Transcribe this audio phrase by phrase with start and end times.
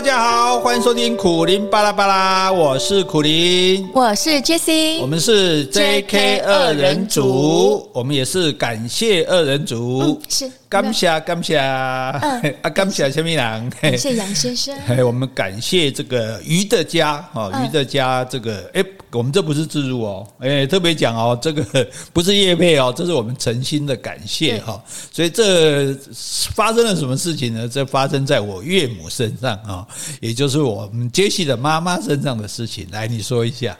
[0.00, 10.50] 大家好，欢迎收听苦林巴拉巴拉，我是苦林，我是 Jessie，我们是 JK 二人组，我们也是感谢二人组，嗯、是。
[10.70, 13.70] 感谢感谢，嗯、 啊感谢什么人？
[13.70, 14.72] 感谢杨先生。
[15.04, 21.64] 我们感谢这个鱼的家哦，鱼的家这个哎，我们这不是自入哦，哎，特别讲哦，这个
[22.14, 24.80] 不是业配哦，这是我们诚心的感谢哈。
[25.12, 25.92] 所以这
[26.54, 27.66] 发生了什么事情呢？
[27.68, 29.84] 这发生在我岳母身上啊，
[30.20, 32.86] 也就是我们杰西的妈妈身上的事情。
[32.92, 33.76] 来，你说一下。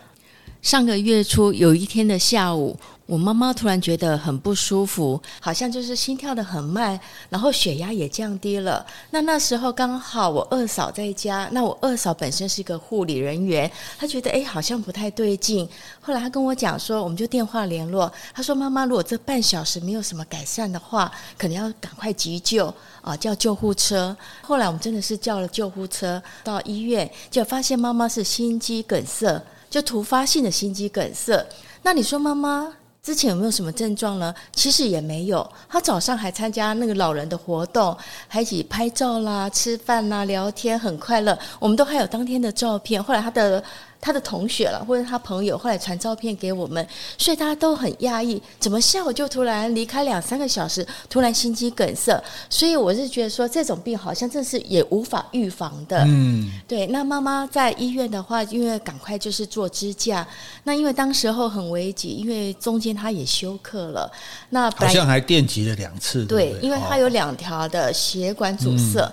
[0.61, 2.77] 上个月初有一天的下午。
[3.11, 8.87] 我妈妈突然觉得很不舒服，好像就是心跳得很慢，然后血压也降低了。
[9.11, 13.69] 那那时候刚好我二嫂在家，那我二嫂本身是一个护理人员，
[13.99, 15.69] 她觉得诶好像不太对劲。
[16.01, 18.13] 后来她跟我讲说，我们就电话联络。
[18.33, 31.45] 她说：“妈妈，如果这半小时没有什么改善的话，可能要赶快急救啊，叫救护车。”后来我们真的是叫了救护车到医院，就发现妈妈是心肌梗塞，就突发性的心肌梗塞。
[31.83, 32.73] 那你说妈妈？
[33.03, 34.35] 之前有没有什么症状呢？
[34.53, 35.49] 其实也没有。
[35.69, 37.97] 他早上还参加那个老人的活动，
[38.29, 41.39] 还一起拍照啦、吃饭啦、聊天，很快乐。
[41.59, 43.03] 我们都还有当天的照片。
[43.03, 43.63] 后来他的。
[44.01, 46.85] 他的同学了，或者他朋友，后来传照片给我们，
[47.19, 52.19] 所以大家都很讶异，怎么下午就突然离开两三个小时，突然心肌梗塞？
[52.49, 56.03] 所以我是觉得说，这种病好像真是也无法预防的。
[56.07, 56.87] 嗯，对。
[56.87, 60.27] 那妈妈在医院的话，因为赶快就是做支架，
[60.65, 64.11] 那因为当时候很危急，因为中间他也休克了，
[64.49, 66.25] 那好像还电击了两次。
[66.25, 69.01] 对，对，对，因为他有两条的血管阻塞。
[69.01, 69.13] 嗯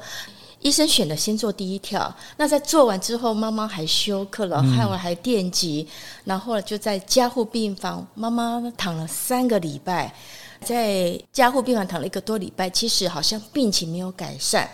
[0.61, 5.87] 医生选的先做第一条，那在做完之后，妈妈还休克了，害我还电击，
[6.25, 10.13] 然后就在加护病房，妈妈躺了三个礼拜，
[10.61, 14.67] 在加护病房躺了一个多礼拜，其实好像病情没有改善。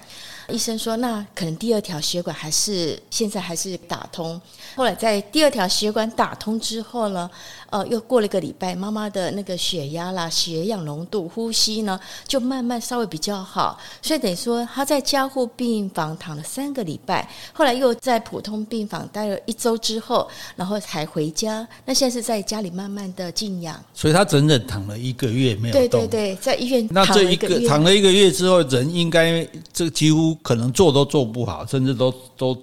[0.50, 4.40] 医生说，那可能第二条血管还是现在还是打通。
[4.76, 7.30] 后来在第二条血管打通之后呢，
[7.70, 13.80] 呃，又过了一个礼拜，妈妈的那个血压啦、血氧浓度、呼吸呢，就慢慢稍微比较好。
[14.02, 21.66] 所以等于说，她在加护病房躺了三个礼拜，后来又在普通病房待了一周之后，然后才回家。
[21.86, 23.82] 那现在是在家里慢慢的静养。
[23.94, 25.88] 所以她整整躺了一个月没有动。
[25.88, 30.33] 对对对，在医院那这一个躺了一个月之后，人应该这几乎。
[30.42, 32.58] 可能做都做不好，甚至都都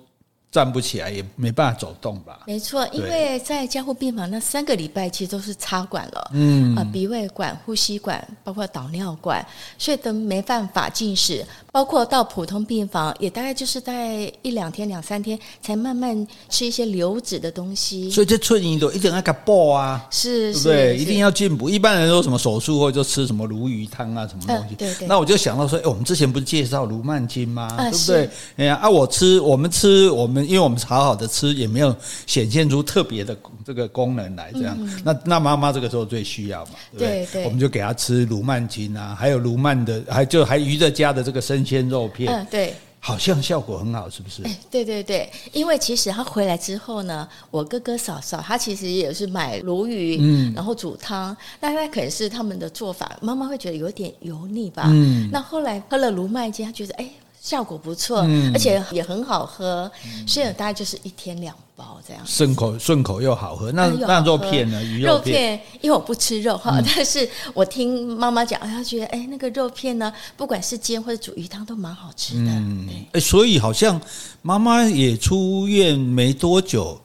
[0.51, 2.41] 站不起来，也没办法走动吧。
[2.47, 9.47] 没错，因为在加护病房那三个礼拜，其实都是插管了，嗯啊，鼻胃管、呼吸管，包括导尿管，
[9.79, 11.47] 所以都没办法进食。
[11.73, 18.11] 包括到普通病房，也大概就是在一两天、两三天，才慢慢吃一些流质的东西。
[18.11, 20.97] 所以这寸银都一定要给补啊，是，对不对？
[20.97, 21.71] 一定要进补。
[21.71, 24.75] 一般人说什么手术或者就吃什么鲈鱼汤啊，什么东西。
[24.75, 25.07] 对对。
[25.07, 27.69] 那我就想到说，哎，我们之前不是介绍卢曼金吗？
[27.79, 28.31] 对不对？
[28.57, 31.95] 哎呀，啊，我吃，我们吃，我们因为我们好好的吃，也没有
[32.27, 34.77] 显现出特别的这个功能来，这样。
[35.05, 37.45] 那那妈妈这个时候最需要嘛，对对。
[37.45, 41.60] 我们就给她吃卢曼金啊，还有卢曼的，还就还余的家的这个生。
[41.65, 44.43] 鲜肉片，嗯，对，好像效果很好，是不是？
[44.45, 57.11] 哎，对对对，因为其实他回来之后呢，我哥哥嫂嫂他其实也是买鲈鱼，嗯，然后煮汤，那那可能是他们的做法，妈妈会觉得有点油腻吧，嗯，那后来喝了卢麦鸡，他觉得哎。
[57.41, 62.23] 效果不错，嗯、而且也很好喝，嗯、所以大概就是一天两包这样。
[62.27, 64.85] 顺口顺口又好喝，那那肉片呢？
[64.85, 72.51] 鱼肉片，肉片因为我不吃肉哈，嗯、但是我听妈妈讲，她觉得哎，那个肉片呢，不管是煎或者煮鱼汤都蛮好吃的。
[72.51, 73.99] 嗯，哎对，所以好像
[74.43, 77.01] 妈妈也出院没多久，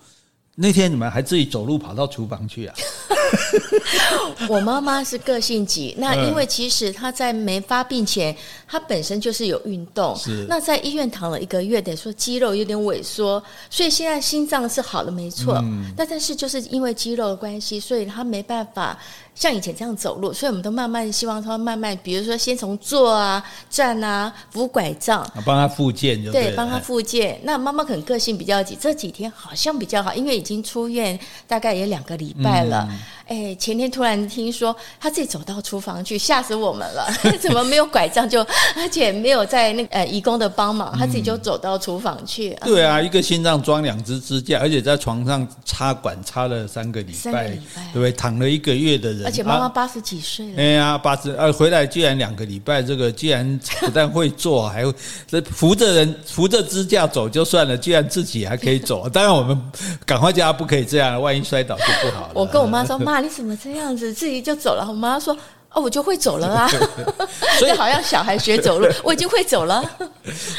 [0.55, 2.75] 那天你们还自己走路跑到厨房去啊？
[4.49, 8.35] 我妈妈是个性急，那因为其实她在没发病前，
[8.67, 10.15] 她本身就是有运动。
[10.15, 15.55] 是，那在医院躺了一个月，等于说肌肉有点萎缩，所以现在心脏是好了没错。
[15.63, 18.97] 嗯，那但是就是因为肌肉的关系，所以她没办法。
[19.35, 27.37] 像以前这样走路，所以我们都慢慢希望他慢慢，比如说先从坐啊、站啊、扶拐杖，帮他复健就对，对，帮他复健。
[27.43, 31.19] 那妈妈可能个性比较急，这几天好像比较好，因为已经出院
[31.49, 32.87] 大概也两个礼拜了。
[32.89, 37.07] 嗯哎，前天突然听说他自己走到厨房去，吓死我们了！
[37.41, 38.45] 怎么没有拐杖就，
[38.77, 42.55] 而且没有在那个呃义工的帮忙，他自己就走到厨房去。
[42.61, 48.11] 嗯、对啊，一个心脏装两只支架，而且在床上插管插了三个礼拜，礼拜对不对？
[48.11, 50.53] 躺了一个月的人，而且妈妈八十几岁了。
[50.57, 54.93] 哎呀，八十呃回来居然两个礼拜，这个居然不但会做， 还会
[55.27, 59.09] 这扶着人扶着支架走就算了，居然自己还可以走。
[59.09, 59.59] 当然我们
[60.05, 62.31] 赶快叫他不可以这样，万一摔倒就不好了。
[62.35, 63.14] 我跟我妈说妈。
[63.19, 64.13] 你怎么这样子？
[64.13, 64.85] 自己就走了。
[64.87, 65.35] 我妈说
[65.71, 66.69] ：“哦，我就会走了啊，
[67.59, 69.83] 所以 好像小孩学走路， 我已经会走了。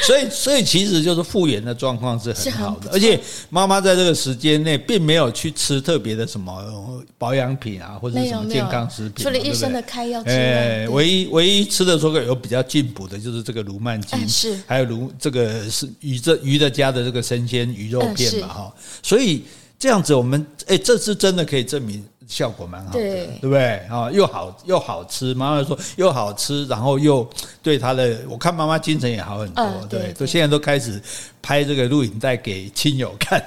[0.01, 3.19] 所以，所以其实就是复原的状况是很好的，而且
[3.49, 19.43] 妈妈在这个时间内并没有去吃特别的什么保养品啊，或者什么健康食品，除了医生的开药之外，哎，唯一唯一吃的说个有比较进补的就是这个卢曼筋，是还有卢这个是鱼这鱼的家的这个生鲜鱼肉片嘛哈，所以
[19.79, 22.05] 这样子我们哎，这次真的可以证明。
[22.27, 24.11] 效果蛮好的，对，对不对啊？
[24.11, 27.27] 又好又好吃，妈妈说又好吃，然后又
[27.63, 31.01] 对她的，我看妈妈精神也好很多，嗯、对，都现在都开始。
[31.47, 33.41] 拍这个录影带给亲友看，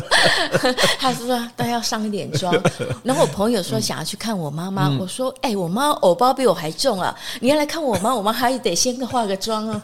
[0.98, 2.58] 他说都要上一点妆。
[3.04, 7.14] 然后我朋友说想要去看我妈妈，我说哎，我妈偶包比我还重啊！
[7.40, 9.82] 你要来看我妈， 我妈还得先化个妆啊。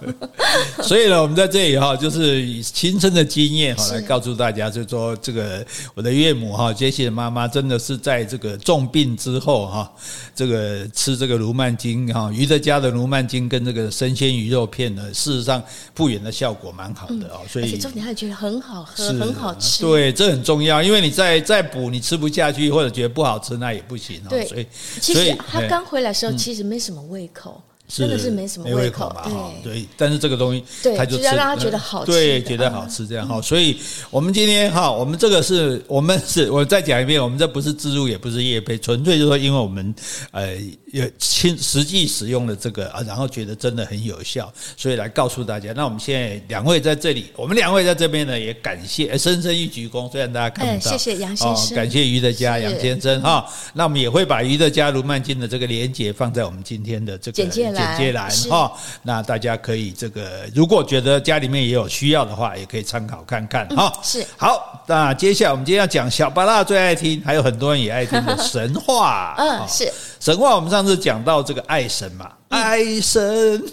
[0.82, 5.62] 所以呢，我们在这里哈，就是以亲身的经验哈来告诉大家，就是说这个
[5.94, 9.92] 我的岳母哈，杰西的妈妈真的是在这个重病之后哈，
[10.34, 15.62] 这个吃这个卢曼金哈，余德家的卢曼金跟这个生鲜鱼肉片呢，事实上
[15.94, 17.33] 复原的效果蛮好的。
[17.48, 19.82] 所以，重点还觉得很好喝，很好吃。
[19.82, 24.20] 对，这很重要，因为你再再补，你吃不下去或者觉得不好吃，那也不行。
[24.28, 24.66] 对，所以
[25.00, 27.62] 其实他刚回来的时候，其实没什么胃口。
[27.86, 30.64] 真的是没什么胃口嘛，哈，对，但是这个东西，
[30.96, 33.40] 他就要让他觉得好吃，对，觉得好吃这样哈。
[33.42, 33.78] 所以
[34.10, 39.94] 我们今天哈，我们这个是我们是，我再讲一遍，我们这不是自助，也不是夜配，纯粹就是说，因为我们
[40.30, 40.56] 呃
[40.92, 45.72] 有亲实际使用的这个啊，然后觉得真的很有效，所以来告诉大家。
[45.76, 53.46] 那我们现在两位在这里，我们两位在这边呢，也感谢，深深一鞠躬，虽然大家看不到，谢谢杨先生，感谢余德家杨先生哈。
[53.74, 58.72] 那我们也会把余德家卢曼金的这个连接放在我们今天的这个简介简介栏哈。
[59.02, 63.92] 那大家可以这个，如果觉得家里面也有需要的话，也可以参考看看哈。
[64.02, 69.34] 是好，那接下来我们今天要讲小巴拉最爱听，还有很多人也爱听的神话。
[69.38, 70.54] 嗯，是神话。
[70.54, 72.30] 我们上次讲到这个爱神嘛。
[72.48, 73.64] 爱神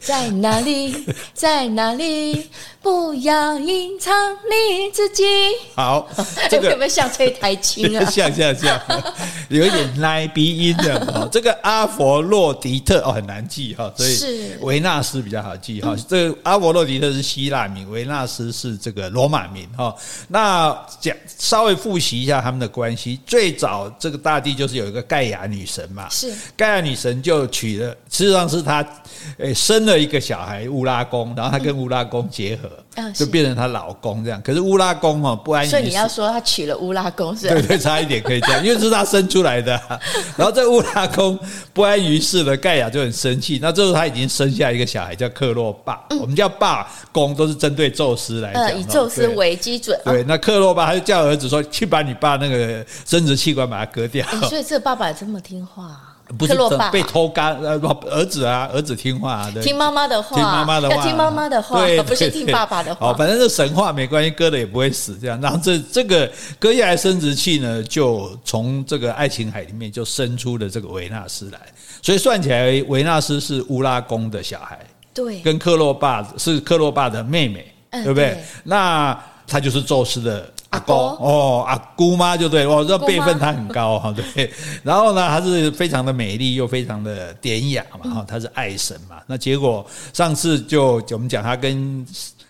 [0.00, 1.06] 在哪里？
[1.32, 2.50] 在哪里？
[2.82, 5.24] 不要隐藏你自己。
[5.74, 6.08] 好，
[6.48, 8.04] 这个有没有像吹台琴啊？
[8.08, 8.80] 像像像，
[9.48, 11.28] 有一点奶鼻音的。
[11.32, 15.96] 这个阿佛洛狄特哦，很难记哈，所以维纳斯比较好记哈。
[16.08, 19.94] 这个阿佛洛狄特是希腊名，维纳斯是这个罗马名哈。
[20.28, 23.18] 那讲稍微复习一下他们的关系。
[23.26, 27.90] 最早这个大地就是有一个盖亚女神嘛，是盖亚女神就娶了。
[28.10, 28.84] 实际上是他，
[29.38, 32.70] 诶，生了一个小孩乌拉公，然后他跟乌拉公结合，
[33.12, 34.40] 就变成她老公这样。
[34.42, 37.54] 可是乌拉公哦不安于，所以你要说他娶了乌拉公是吧？
[37.54, 39.78] 对对，差一点可以这样，因为是他生出来的。
[40.36, 41.38] 然后这乌拉公
[41.74, 43.58] 不安于世了盖亚就很生气。
[43.60, 50.00] 那这时候他已经生下一个小孩叫克洛霸，我们叫霸公都是针对宙斯来讲，以宙斯为基准。
[50.04, 54.26] 对，那克洛霸他就叫儿子说去把你爸那个生殖器官把它割掉。
[54.48, 56.15] 所以这爸爸这么听话。
[56.36, 56.54] 不是
[56.90, 63.10] 被偷干儿子啊儿子听话啊，听妈妈的话，听妈妈的话，听妈妈的话，对，不是听爸爸的话。
[63.10, 65.40] 哦，反正这神话没关系，割了也不会死这样。
[65.40, 66.28] 然后这这个
[66.58, 71.60] 割下来生殖器呢，就从这个爱琴海里面就生出了这个维纳斯来。
[72.02, 74.78] 所以算起来，维纳斯是乌拉宫的小孩，
[75.14, 78.42] 对，跟克洛霸是克洛霸的妹妹，对不对？
[78.64, 80.52] 那他就是宙斯的。
[80.76, 84.50] 阿公哦，阿姑妈就对，我这辈分她很高哈，对。
[84.84, 89.16] 然后呢，她是非常的美丽又非常的典雅嘛，哈，她是爱神嘛。
[89.26, 92.06] 那结果上次就我们讲她跟。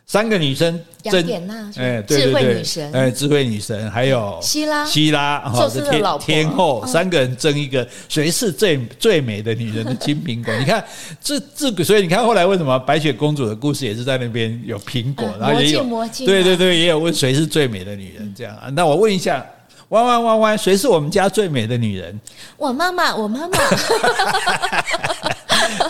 [0.08, 9.84] 三个女生，雅典娜，哎，智慧女神，哎，智慧女神，还有希拉，希拉，哈，是天天后，三个人争一个谁是最最美的女人？
[9.84, 10.54] 的金苹果。
[10.58, 10.84] 你看
[11.20, 15.82] 这这个，所以你看后来为什么白雪公主的故事也是在那边有苹果，然后也有
[16.24, 18.68] 对对对，也有问谁是最美的女人这样啊？
[18.70, 19.44] 那我问一下，
[19.90, 22.20] 弯弯弯弯，谁是我们家最美的女人？
[22.56, 23.58] 我妈妈，我妈妈。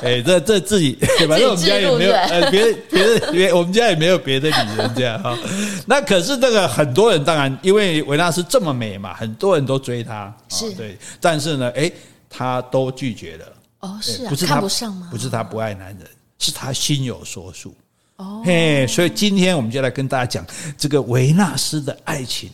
[0.03, 0.99] 哎，这这自己，
[1.29, 5.37] 反正我们家也没有，呃，别别的别，我们家也没有别的女人这样哈。
[5.87, 10.97] 那可是这个很多人，当然因为维纳斯这么美嘛，很多人都追她，是对。
[11.21, 11.91] 但是呢，哎，
[12.29, 13.47] 她都拒绝了。
[13.81, 15.09] 哦，是啊，不是看不上吗？
[15.11, 16.07] 不是她不爱男人，
[16.39, 17.75] 是她心有所属。
[18.17, 20.45] 哦，嘿，所以今天我们就来跟大家讲
[20.77, 22.51] 这个维纳斯的爱情。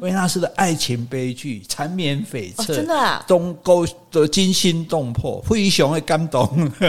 [0.00, 6.42] 维纳斯的爱情悲剧，缠绵悱恻，真的啊，东沟的惊心动魄，非常的感动。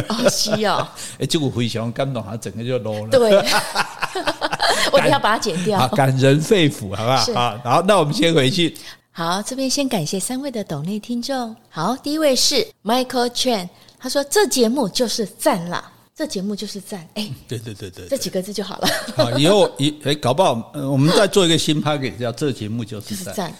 [0.07, 0.87] 哦，是哦，
[1.19, 3.09] 哎， 结果非常感动，他整个就 low 了。
[3.09, 3.31] 对，
[4.91, 5.87] 我等下把它剪掉。
[5.89, 7.17] 感人肺腑，好不好？
[7.33, 8.75] 好，好，那我们先回去。
[9.11, 11.55] 好，这边先感谢三位的抖内听众。
[11.69, 15.91] 好，第一位是 Michael Chen，他说这节目就是赞啦。
[16.17, 18.87] 这节目就是赞，哎，对对对对，这几个字就好了。
[19.15, 23.53] 好，以后以哎，搞不好，我们再做一个新 package，叫这节目就是赞。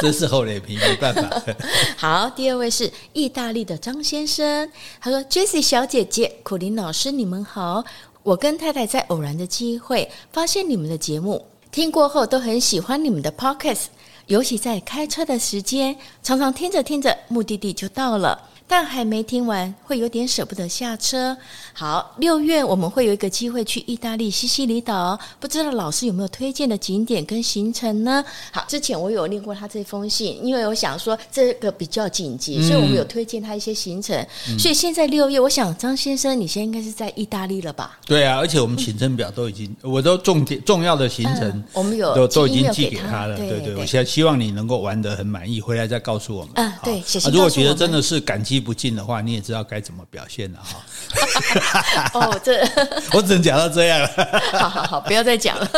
[0.00, 1.42] 这 是厚脸皮，没办法。
[1.96, 4.70] 好，第二位是意大利的张先生，
[5.00, 7.82] 他说：“Jessie 小姐姐，苦林老师，你们好。
[8.22, 13.84] 我跟太太在偶然的机会发现你们的节目，听过后都很喜欢你们的 Podcast，
[14.26, 21.36] 尤其在开车的时间，常常听着听着，目的地就到了。”但还没听完，会有点舍不得下车。
[21.72, 28.24] 好，六月我们会有一个机会去意大利西西里岛，不知道老师有没有推荐的景点跟行程呢？
[28.52, 34.16] 好，之前我有念过他这封信，因为我想说这个比较紧急，所以我们有推荐他一些行程。
[34.48, 37.98] 嗯、所以现在六月，我想张先生，你现在应该是在意大利了吧？
[38.06, 43.36] 对啊，而且我们行程表都已经，嗯、我都重点重要的行程，嗯、我们有都都已经寄给他了。
[43.36, 46.52] 对对，对，对，我现在希望你能够玩得很满意，回来再告诉我们。
[46.54, 47.30] 嗯，对，谢谢。
[47.30, 52.10] 如果觉得真的是感激不尽的话，你也知道该怎么表现了哈。
[52.14, 52.60] 哦，这
[53.12, 54.08] 我只能讲到这样了。
[54.58, 55.68] 好好好，不要再讲了。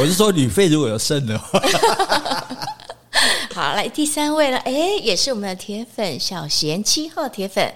[0.00, 1.60] 我是说旅费如果有剩的话。
[3.54, 7.72] 好，来第三位了，哎，也是我们的铁粉小贤七号铁粉。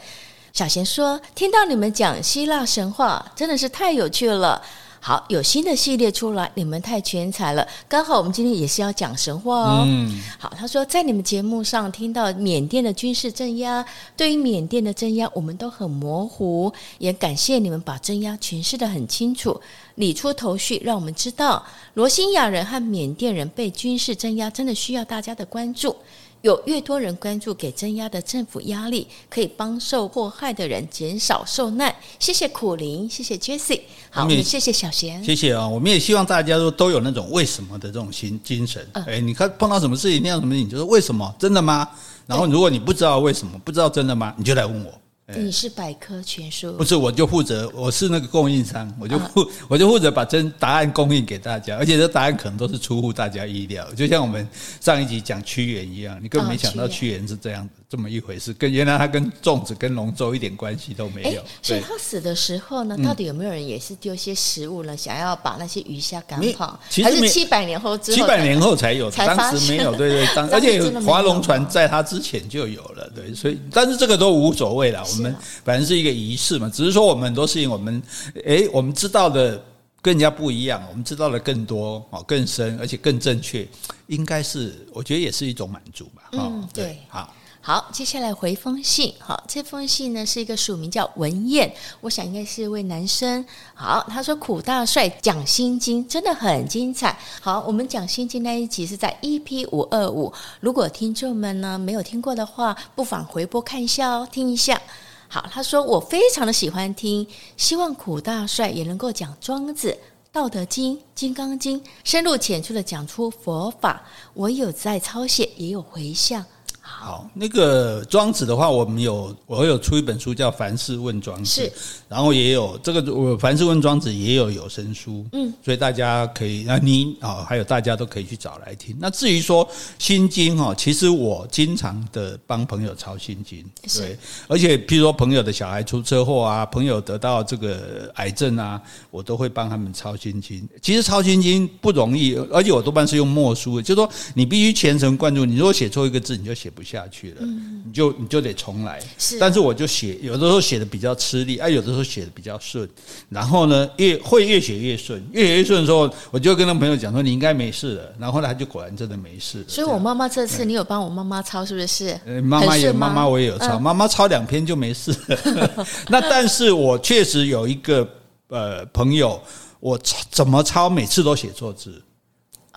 [0.53, 4.63] 小贤说：“听到你们讲希腊神话，真的是太有趣了。”
[5.07, 7.65] 好，有新的系列出来，你们太全才了。
[7.87, 9.85] 刚好我们今天也是要讲神话哦。
[9.87, 13.87] 嗯，好，他说在你们节目上听到缅甸的军事镇压，
[14.17, 19.61] 对于缅甸的镇压我们都很模糊，也感谢你们把镇压诠释得很清楚，
[19.95, 25.95] 理出头绪，让我们知道罗兴亚人和缅甸人被军事镇压，真的需要大家的关注。
[26.43, 31.95] 有越多人关注，给增压的政府压力，可以帮受迫害的人减少受难。
[32.19, 35.67] 谢谢苦灵，谢谢 Jessie，好，我们谢谢小贤，谢谢啊！
[35.67, 38.87] 我们也希望大家都都有那种为什么的这种心精神。
[38.93, 41.35] 哎、呃，你看碰到什么事情，那样什么你，就说为什么？
[41.39, 41.89] 真的吗？
[42.27, 44.35] 然后如果你不知道为什么，不知道真的吗？
[44.37, 44.93] 你就来问我。
[45.35, 46.95] 你是百科全书，不是？
[46.95, 54.49] 我就负责，我是那个供应商，我就负， 我就负责把真答案供应给大家，而且这答案可能都是出乎大家意料，就像我们
[54.81, 57.75] 上一集讲屈原一样，你根本没想到屈原是这样子。
[57.89, 61.43] 这么一回事，跟原来他跟粽子跟龙舟一点关系都没有。
[61.63, 64.93] 所以他死的时候呢，到底有没有人也是丢些食物呢？
[64.93, 66.79] 嗯、想要把那些鱼虾赶跑？
[66.91, 68.17] 其实还是七百年后之后？
[68.17, 69.95] 七百年后才有，才当时没有。
[69.95, 73.09] 对对，当 而且划龙船在他之前就有了。
[73.15, 75.05] 对，所以但是这个都无所谓了。
[75.09, 78.03] 我们反正是一个仪式嘛，只是说我们很多事情，我们
[78.45, 79.63] 诶，我们知道的
[80.03, 83.65] 跟人家不一样，我们知道的更多哦，更深，而且更正确，
[84.09, 86.23] 应该是我觉得也是一种满足吧。
[86.33, 87.33] 嗯，对，好。
[87.67, 89.13] 好，接下来回封信。
[89.19, 93.45] 好，这封信呢是一个署名叫文燕，我想应该是一位男生。
[93.75, 97.19] 好，他说苦大帅讲心经真的很精彩。
[97.41, 104.81] 好，我们讲心经那一集是在 EP 五二五，如果听众们呢没有听过的话，不妨回播看一下哦，听一下。
[105.27, 109.99] 好，他说我非常的喜欢听，希望苦大帅也能够讲庄子、
[110.31, 114.05] 道德经、金刚经，深入浅出的讲出佛法。
[114.35, 116.47] 我有在抄写，也有回向。
[116.89, 121.73] 好，那个庄子的话，我们有我有出一本书叫《凡事问庄子》，是，
[122.09, 128.97] 然后也有这个我《凡事问庄子》也有有声书，嗯，所以大家可以，那你啊，还有大家都可以去找来听。
[129.01, 129.67] 那至于说
[129.99, 133.65] 《心经》哈，其实我经常的帮朋友抄《心经》，
[133.99, 134.17] 对，
[134.49, 140.61] 而且譬如说朋友的小孩出车祸啊，朋友得到这个癌症啊，我都会帮他们抄《心经》。
[140.81, 149.03] 其实抄《心经》不容易，而且我多半是用默书，就是说你必须全神贯注，你如果写错一个字，你就写不下去了，你就你就得重来。
[149.17, 152.87] 是，但是我就写，有的时候写的比较吃力，啊，有的时候写的比较顺。
[153.31, 158.13] 然后呢，越会越写越顺，越写越顺的时候，我就跟那朋友讲说，你应该没事了。
[158.19, 159.65] 然后后来他就果然真的没事了。
[159.69, 162.15] 所以我妈妈这次你有帮我妈妈抄是不是？
[162.43, 165.87] 妈妈也妈妈我也有抄，妈妈抄两篇就没事了。
[166.09, 168.07] 那但是我确实有一个
[168.49, 169.41] 呃朋友，
[169.81, 172.03] 我抄怎么抄每次都写错字。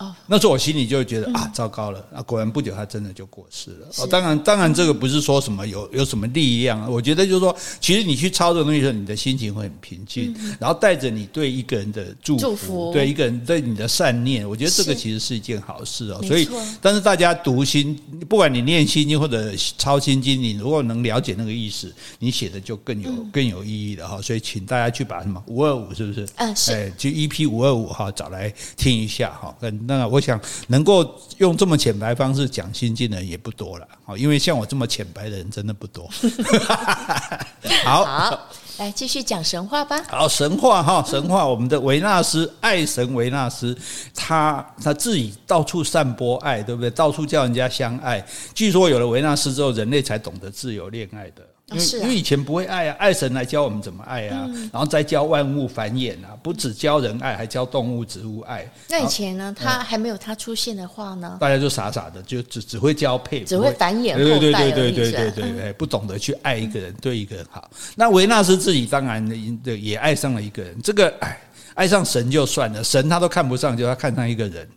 [0.00, 2.02] 哦，那时候我心里就会觉得啊，糟糕了！
[2.14, 3.88] 啊，果然不久他真的就过世了。
[3.98, 16.22] 哦，当然，当然这个不是说什么有有什么力量，我觉得就是说，其实你去抄这个东西的时候，你的心情会很平静，然后带着你对一个人的祝福，对一个人对你的善念，我觉得这个其实是一件好事哦。
[16.22, 16.48] 所以，
[16.80, 17.94] 但是大家读心，
[18.26, 24.18] 不管你念心经或者抄心经，你如果能了解那个意思，你写的就更有更有意义了哈。
[24.22, 26.26] 所以，请大家去把什么五二五是不是？
[26.36, 26.72] 嗯，是。
[26.72, 29.89] 哎，就 EP 五二五哈，找来听一下哈，跟。
[29.98, 36.08] 那我想能够用这么浅白方式讲心经的人也不多了，因为像我这么浅白的人真的不多。
[37.84, 40.02] 好，好，来继续讲神话吧。
[40.08, 43.76] 好，神话哈，神话，我们的维纳斯，爱神维纳斯，
[44.14, 46.90] 他他自己到处散播爱，对不对？
[46.90, 48.24] 到处叫人家相爱。
[48.54, 51.42] 据说有了维纳斯之后，人类才懂得自由恋爱的。
[51.72, 58.70] 因为因为以前不会爱啊，爱神来教我们怎么爱啊，然后再教万物繁衍啊，不只教人爱，还教动物、植物爱。
[58.88, 64.24] 那以前呢，他还没有他出现的话呢，大家就傻傻的，就只只会交配，只会繁衍后代。
[64.24, 67.70] 对对对对对对对对，不懂得去爱一个人，对一个人好。
[67.94, 69.24] 那维纳斯自己当然
[69.64, 71.40] 也爱上了一个人，这个哎，
[71.74, 74.68] 爱上神就算了，神他都看不上，就他看上一个人，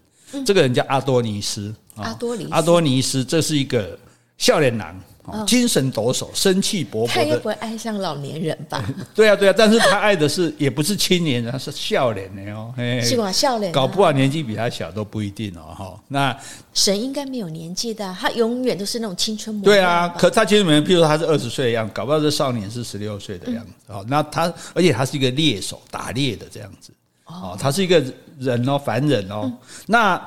[0.46, 1.74] 这个人叫阿多尼斯。
[1.96, 3.98] 阿多尼，阿多尼斯，这是一个
[4.38, 5.00] 笑脸郎。
[5.48, 7.14] 精神抖擞，生气勃勃的。
[7.14, 8.84] 他又不会爱上老年人吧？
[9.16, 12.74] 对啊，对啊，但是他爱的是也不是青年人，他是笑脸的哦。
[13.02, 13.32] 是吗？
[13.32, 15.74] 少年搞不好年纪比他小都不一定哦。
[15.74, 16.38] 哈，那
[16.74, 19.66] 神应该没有年纪的，他永远都是那种青春模样。
[19.66, 23.72] 对啊，可他青春模样，譬如说他是二十岁的样子，搞不好这少年是十六岁的样子。
[23.88, 26.92] 哦，那他而且他是一个猎手，打猎的这样子。
[27.26, 28.04] 哦，他是一个
[28.40, 29.50] 人哦，凡人哦。
[29.86, 30.22] 那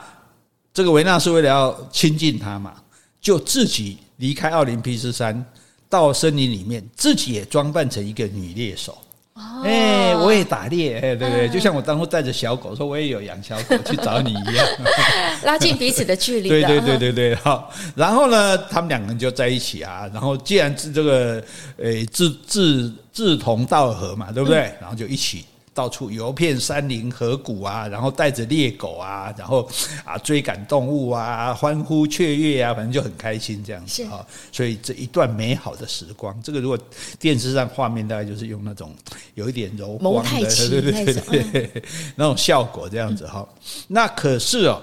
[0.73, 2.73] 这个维纳斯为了要亲近他嘛，
[3.21, 3.99] 就自己。
[4.17, 5.45] 离开奥林匹斯山，
[5.89, 8.97] 到森林里面，自己也装扮成一个女猎手。
[9.35, 11.47] 哦，哎，我也打猎，哎，对不对？
[11.51, 14.67] 就像我当初带着小狗，说我也有养小狗去找你一样，
[15.45, 16.49] 拉近彼此的距离。
[16.49, 17.71] 对对对对对，好。
[17.95, 20.09] 然后呢，他们两个人就在一起啊。
[20.11, 21.45] 然后既然是这个，
[21.77, 24.73] 诶，志志志同道合嘛，对不对？
[24.81, 25.45] 然后就一起。
[25.77, 29.69] 到处游遍山林河谷啊，然后带着猎狗啊，然后
[30.07, 34.27] 啊追赶动物啊，欢呼雀跃啊，反正就很开心这样子啊。
[34.51, 36.79] 所以这一段美好的时光，这个如果
[37.19, 38.95] 电视上画面大概就是用那种
[39.35, 41.83] 有一点柔光的，对对对对，
[42.15, 43.47] 那种效果这样子哈。
[43.87, 44.83] 那可是哦，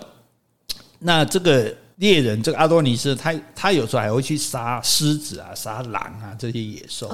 [1.00, 7.09] 那这个猎人这个阿多尼斯，他他有时候还会去杀狮子啊，杀狼啊这些野兽。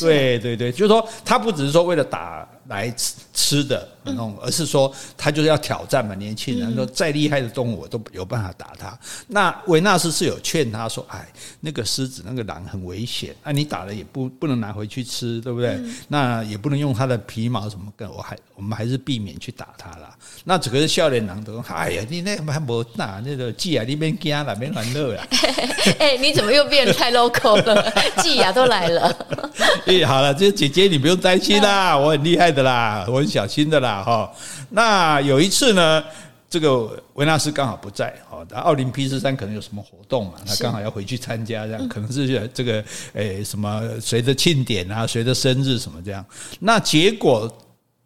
[0.00, 2.46] 对对对，就是说他不只是说为了打。
[2.68, 6.14] 来吃吃的那种，而是说他就是要挑战嘛。
[6.14, 8.96] 年轻人说再厉害的动物我都有办法打他。
[9.26, 11.26] 那维纳斯是有劝他说：“哎，
[11.60, 15.78] 那个狮子、那个狼很危险，那你打了也不不能拿回去吃，对不对？
[16.08, 20.16] 那也不能用它的皮毛什么的，我还我们还是避免去打它啦。
[20.44, 25.26] 那整个笑脸狼都说：哎呀，你那还没打那个鸡啊，你边惊了，别乱乐了。
[25.98, 27.92] 哎，你怎么又变得太 local 了？
[28.22, 29.16] 鸡啊都来了。
[29.86, 34.30] 哎，好了，这姐姐你不用担心啦，我很厉害的啦，我很小心的啦，哈。
[34.70, 36.04] 那有一次呢，
[36.50, 42.84] 这个维纳斯刚好不在，哈，奥林匹斯山可能有什么活动嘛，他刚好要回去参加，这样可能是这个
[43.14, 46.24] 诶什么谁的庆典啊，谁的生日什么这样。
[46.60, 47.50] 那结果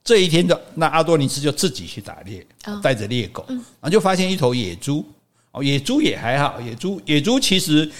[0.05, 2.47] 这一天的那阿多尼斯就自己去打猎，
[2.81, 5.05] 带着猎狗，然后就发现一头野猪，
[5.51, 7.91] 哦，野猪也还好，野猪野猪其实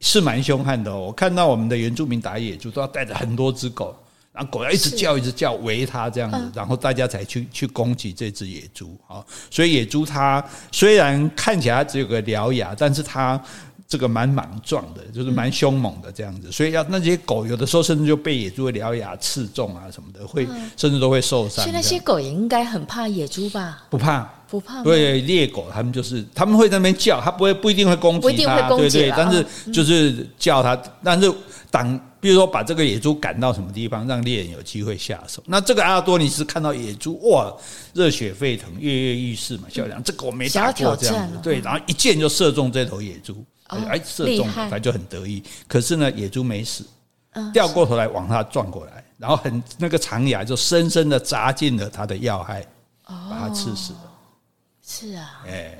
[0.00, 1.00] 是蛮凶悍的哦。
[1.08, 3.94] 我看到我们的原住民打野猪都要带着很多只狗。
[4.32, 9.24] 然后狗要一直叫，一直叫，围它这样子，然后大家才去去攻击这只野猪啊。
[9.50, 13.40] 所以野猪它虽然看起来只有个獠牙，但是它
[13.88, 16.52] 这个蛮莽撞的，就是蛮凶猛的这样子。
[16.52, 21.64] 所以要那些狗有的时候甚至就被野猪的獠牙刺中啊什么的，会甚至都会受伤。
[21.64, 23.84] 所以那些狗也应该很怕野猪吧？
[23.90, 24.28] 不怕。
[24.50, 31.32] 不怕，对猎狗，他们就是他们会在那边叫，它不会不一定会攻击它，不一定会攻击，对对，但是就是叫它，但是
[31.70, 35.42] 挡，比如说把这个野猪赶到什么地方，让猎人有机会下手。
[35.46, 37.52] 那这个阿多尼斯看到野猪，哇，
[37.94, 45.42] 热血沸腾，跃跃欲试嘛，小梁，这个我没打过这样子，对，然后一箭就射中这头野猪，哎，射中了，他就很得意。
[45.66, 46.84] 可是呢，野猪没死，
[47.52, 52.66] 掉过头来往他撞过来，然后很那个长牙就深深的扎进了他的要害，
[53.04, 53.98] 把他刺死了。
[54.86, 55.78] 是啊，哎，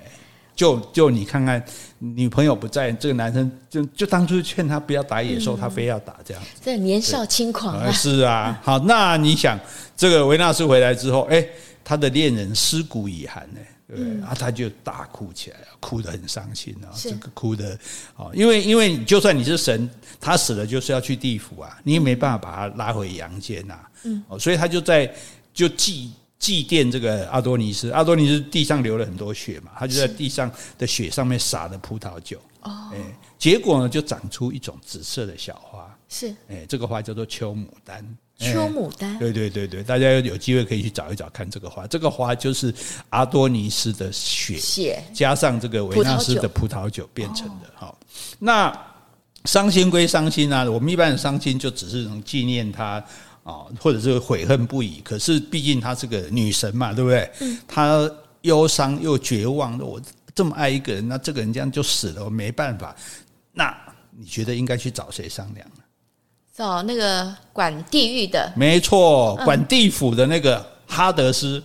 [0.60, 1.64] 就就你看看，
[2.00, 7.90] 女朋友不在，这个男生就就当初劝他不要打野兽，他非要打这样子，这年少轻狂啊！
[7.90, 9.58] 是啊，好，那你想，
[9.96, 11.42] 这个维纳斯回来之后，哎，
[11.82, 14.20] 他的恋人尸骨已寒呢，对不对？
[14.22, 17.78] 啊，他就大哭起来了，哭得很伤心啊，这个哭的，
[18.16, 19.88] 哦，因为因为就算你是神，
[20.20, 25.10] 他死了就是要去地府啊，你也没办法把他拉回阳间呐，嗯，哦，所以他就在
[25.54, 26.12] 就祭。
[26.40, 32.98] 祭奠这个阿多尼斯，阿多尼斯地上流了很多血嘛，他就在地上的血上面撒了葡萄酒，哦，哎，
[33.38, 38.02] 结果呢就长出一种紫色的小花，是，哎，这个花叫做秋牡丹，
[38.38, 42.74] 秋牡丹，对对对对，大家有机会可以去找一找看这个花，这个花就是
[43.10, 45.04] 阿多尼斯的血，血。
[45.12, 47.98] 加上这个维纳斯的葡萄酒变成的，好，
[48.38, 48.72] 那
[49.44, 53.04] 伤心归伤心啊，我们一般的伤心就只是能纪念他。
[53.42, 55.00] 啊，或者是悔恨不已。
[55.00, 57.30] 可是毕竟她是个女神嘛，对不对？
[57.66, 58.10] 她
[58.42, 60.00] 忧伤又绝望的，我
[60.34, 62.94] 这么爱一个人，那这个人这样就死了，我没办法。
[63.52, 63.76] 那
[64.18, 65.66] 你觉得应该去找谁商量？
[66.56, 71.62] 找那个管地狱的，没错，管地府的那个哈德斯。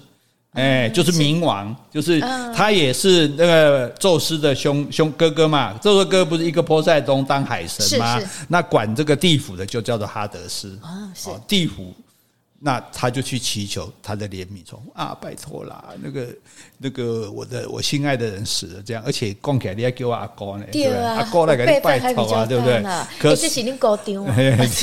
[0.56, 2.20] 哎，就是冥王，就是
[2.56, 5.74] 他也是那个宙斯的兄兄哥哥嘛。
[5.82, 8.20] 宙斯哥哥不是一个波塞冬当海神吗？
[8.20, 11.94] 是是那管这个地府的就叫做哈德斯啊，是地府。
[12.58, 16.28] 那他就去祈求他的怜悯，说啊，拜托啦，那个
[16.80, 22.84] 那个我的我心爱的人死了，这样，而且供起来你要给我阿哥呢，对啊，阿哥来给你拜托啊，对不对？
[23.20, 24.26] 可是你高丢，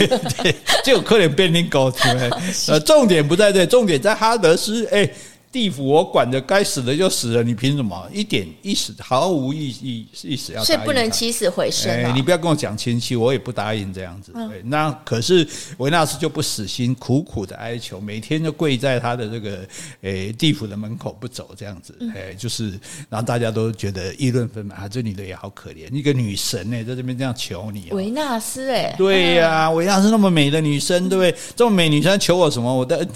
[0.85, 2.03] 就可能变你搞丢。
[2.69, 5.11] 呃，重点不在这，重点在哈德斯，哎。
[5.53, 10.65] 地府我管着，该死的就死了，你凭什么一点一死毫无意义意思要？
[10.65, 14.33] 所以不能起死回生，你不要跟我讲亲戚，我也不答应这样子。
[14.35, 19.59] 嗯、那可是维纳斯就不死心，苦苦的哀求，每天就跪在他的这个
[20.01, 21.95] 诶地府的门口不走，这样子。
[22.15, 22.73] 哎，就是
[23.11, 27.97] 让大家都觉得议论纷纷啊，这女的也好可怜，一个女神呢，在这边这样求你，哦。
[27.97, 31.39] 维纳斯哎，对呀，啊，维纳斯那么美的女生，对不对？
[31.55, 32.75] 这么美女生求我什么？
[32.75, 33.07] 我的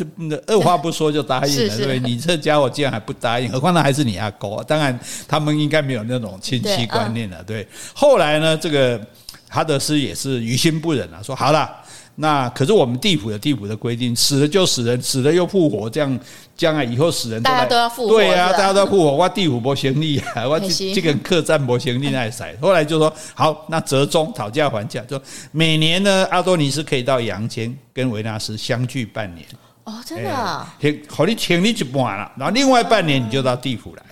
[0.46, 1.99] 二话不说就答应了，对不对？
[1.99, 2.25] 你。
[2.26, 4.62] 这家伙竟然还不答应， 何况那还是你阿哥。
[4.66, 7.42] 当然，他们应该没有那种亲戚观念了。
[7.44, 9.00] 对，后来呢，这个
[9.48, 11.70] 哈德斯也是于心不忍啊，说好了，
[12.16, 16.18] 那可是我们地府有地府的规定，死了就死人，死了又复活，这样
[16.56, 18.14] 将来以后死人大家都要复活。
[18.14, 19.12] 对啊，大家都要复活。
[19.12, 22.54] 我地府不行力啊，我这这个客栈不行力那塞。
[22.60, 25.20] 后来就说好，那折中讨价还价，就
[25.52, 29.46] 每年呢，阿多尼斯可以到阳间跟维纳斯相聚半年。
[29.87, 30.75] 哦，真的、啊，
[31.09, 34.03] 好，你请你一半了，然后另外半年你就到地府来，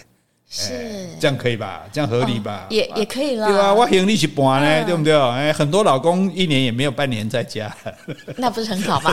[0.49, 1.83] 是这样可以吧？
[1.93, 2.61] 这样合理吧？
[2.63, 3.49] 哦、也也可以啦。
[3.49, 5.13] 对啊，我请你一半呢，嗯、对不对？
[5.13, 7.77] 哎，很多老公一年也没有半年在家，
[8.39, 9.13] 那不是很好吗？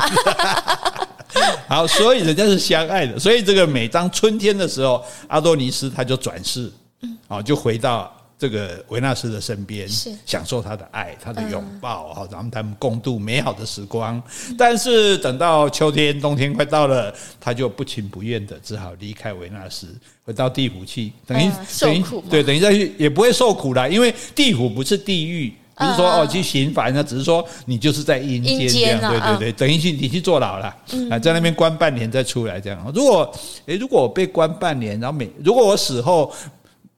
[1.68, 6.72] 好，所以人家是相爱的，所以这个每当春天的时候，阿多尼斯他就转世，
[7.02, 8.16] 嗯，就回到。
[8.42, 9.88] 这个维纳斯的身边，
[10.26, 14.20] 享受他的爱，他的拥抱，好，然后他们共度美好的时光。
[14.58, 30.76] 但是等到秋天、冬天快到了，他就不情不愿的只好离开维纳斯，回到地府去，等于等于对，等于再去也不会受苦了，因为地府不是地狱，不是说哦去刑罚，那只是说你就是在阴间这样，对对对，等于去你去坐牢了，
[31.12, 32.92] 啊，在那边关半年再出来这样。
[32.96, 33.32] 如果
[33.68, 36.34] 诶，如果我被关半年，然后每如果我死后。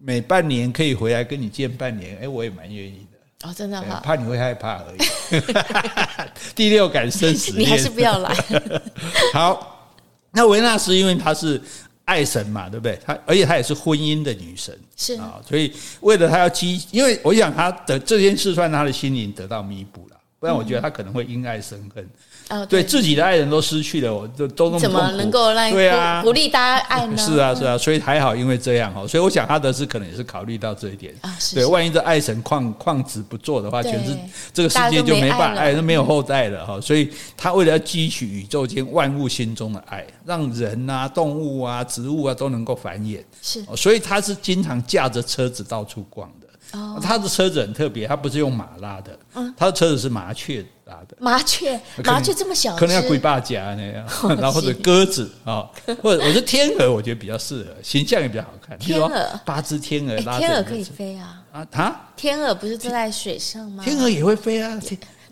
[0.05, 3.47] 每半年可以回来跟你见半年，哎，我也蛮愿意的。
[3.47, 6.29] 哦，真的哈，怕你会害怕而已。
[6.53, 8.35] 第六感生死，你还是不要来。
[9.31, 9.95] 好，
[10.31, 11.61] 那维纳斯因为她是
[12.03, 12.99] 爱神嘛，对不对？
[13.05, 22.05] 她而且她也是婚姻的女神，是啊，所以为了她要激，因为我想她的这件事算她的心灵得到弥补了，不然我觉得她可能会因爱生恨。
[22.49, 27.15] 哦，对，对自己的爱人都失去了，我都都那么怎么能够让对啊鼓励大家爱呢？
[27.17, 31.34] 是啊，是啊，所以还好，因为这样哈，所以我想哈德斯可能也是考虑到这一点啊。
[31.39, 34.15] 是是对，万一这爱神旷旷职不做的话，全是
[34.53, 36.79] 这个世界就没办法爱，都没有后代了哈。
[36.82, 46.42] 所以他为了要汲取宇宙间万物心中的爱，让人啊、动物啊、植物啊都能够繁衍，是，所以他是经常驾着车子到处逛的。
[46.73, 51.15] 哦，他的车子很特别，他不是用马拉的，嗯，他的车子是麻雀拉的。
[51.19, 54.05] 麻雀，麻雀这么小，可能要龟爸家那样，
[54.38, 55.69] 然后或者鸽子啊，
[56.01, 58.77] 或者我是天鹅，我觉得比较适合，形象也比较好看。
[58.79, 61.65] 天鹅，八只天鹅，天鹅可以飞啊啊！
[61.71, 63.83] 它天鹅不是坐在水上吗？
[63.83, 64.79] 天鹅也会飞啊，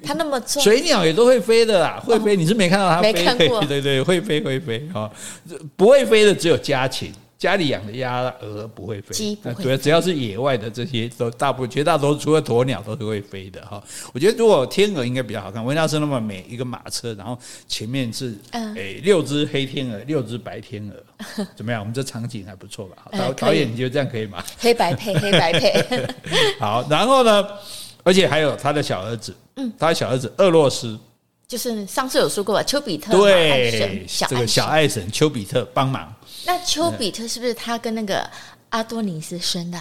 [0.03, 2.35] 它那么重，水鸟也都会飞的啦，会飞。
[2.35, 3.13] 你是没看到它飞？
[3.13, 5.09] 没看过， 对对，会飞会飞啊，
[5.75, 7.11] 不会飞的只有家禽。
[7.41, 13.83] 家里养的鸭、鹅不会飞，对，只要是野外的这些都大部分绝大多数除了鸵鸟都是会飞的哈。
[14.13, 17.35] 我觉得如果天鹅应该比较好看，维纳斯那么美，一个马车，然后
[17.67, 18.37] 前面是
[18.75, 21.81] 诶六只黑天鹅，六只白天鹅， 怎么样？
[21.81, 23.09] 我们这场景还不错吧？
[23.17, 24.43] 导导演你觉得这样可以吗？
[24.59, 26.07] 黑白配， 黑白配。
[26.61, 27.47] 好，然后呢？
[28.03, 30.95] 而且还有他的小儿子，嗯，他的小儿子厄洛斯，
[31.47, 32.61] 就是上次有说过吧？
[32.61, 36.13] 丘比特对，这个小爱神丘比特帮忙。
[36.45, 38.29] 那丘比特是不是他跟那个
[38.69, 39.79] 阿多尼斯生的？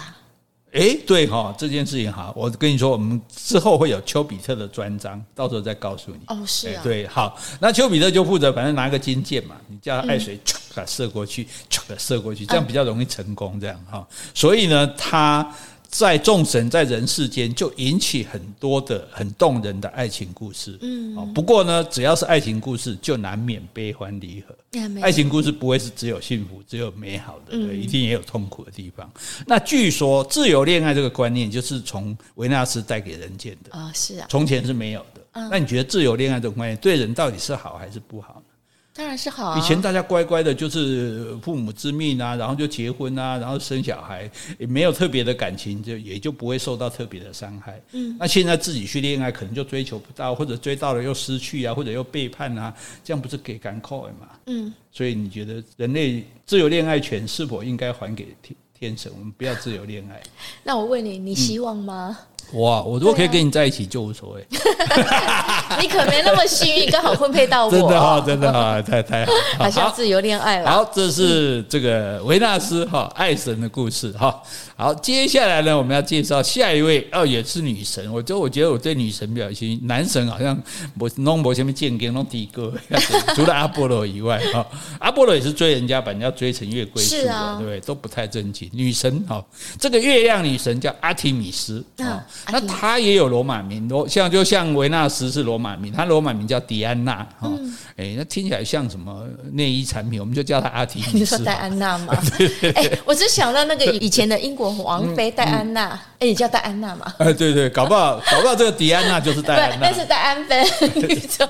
[0.73, 6.19] 哎，对哈，这件事情哈，我跟你说，我们之后会有丘比特的专章，到时候再告诉你。
[6.27, 14.07] 哦，是啊，对，好，那丘比特就负责，反正拿个金箭嘛，你叫他爱谁唰射过去，唰射过去，这样比较容易成功，这样哈。
[14.33, 15.53] 所以呢，他。
[15.91, 20.77] 在众神在人世间，就引起很多的很动人的爱情故事。
[20.81, 24.55] 嗯，不过呢，只要是爱情故事，就难免悲欢离合。
[25.01, 29.11] 爱情故事不会是只有幸福、只有美好的，对，一定也有痛苦的地方。
[29.45, 35.21] 那据说自由恋爱这个观念，就是从维纳斯带给人间的啊，是啊，从前是没有的。
[35.49, 38.50] 那你觉得自由恋爱这种观念对人到底是好还是不好呢？
[38.93, 39.57] 当然是好啊。
[39.57, 47.81] 以前大家乖乖的，就是父母之命啊，然后就结婚啊，然后生小孩，也没有特别的感情，就也就不会受到特别的伤害。
[47.93, 52.73] 嗯，那现在自己去恋爱，可能就追求不到，或者追到了又失去啊，或者又背叛啊，
[53.03, 54.27] 这样不是给干扣的嘛？
[54.47, 59.11] 嗯，所以你觉得人类自由恋爱权是否应该还给天天神？
[59.17, 60.21] 我们不要自由恋爱。
[60.63, 62.17] 那我问你，你希望吗？
[62.19, 62.83] 嗯哇！
[62.83, 64.45] 我如果可以跟你在一起就无所谓。
[65.79, 67.71] 你可没那么幸运，刚好婚配到我。
[67.71, 69.31] 真的哈，真的哈，太太好。
[69.59, 70.71] 好像自由恋爱了。
[70.71, 74.41] 好，这是这个维纳斯哈爱神的故事哈。
[74.75, 78.11] 好，接下来呢，我们要介绍下一位哦，也是女神。
[78.11, 80.57] 我就我觉得我对女神表现，男神好像
[80.99, 82.73] 我弄不前面见跟弄第一个，
[83.35, 84.65] 除了阿波罗以外哈。
[84.99, 87.79] 阿波罗也是追人家，把人家追成月桂树的，对不对？
[87.81, 88.69] 都不太正经。
[88.73, 89.43] 女神哈，
[89.79, 92.25] 这个月亮女神叫阿提米斯啊。
[92.51, 97.49] 那她也有罗马名，罗像就像维纳斯是罗马名，他罗马名叫迪安娜哈，
[97.95, 100.19] 哎，那听起来像什么内衣产品？
[100.19, 101.17] 我们就叫他阿提米斯。
[101.19, 102.13] 你说戴安娜吗？
[102.75, 107.13] 哎， 我只想到那个以前的英国王妃戴安娜，哎，你叫戴安娜吗？
[107.19, 110.67] 哎，对对，搞不好搞不好这个迪安娜就是戴安娜，那是戴安芬，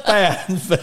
[0.06, 0.80] 戴安芬。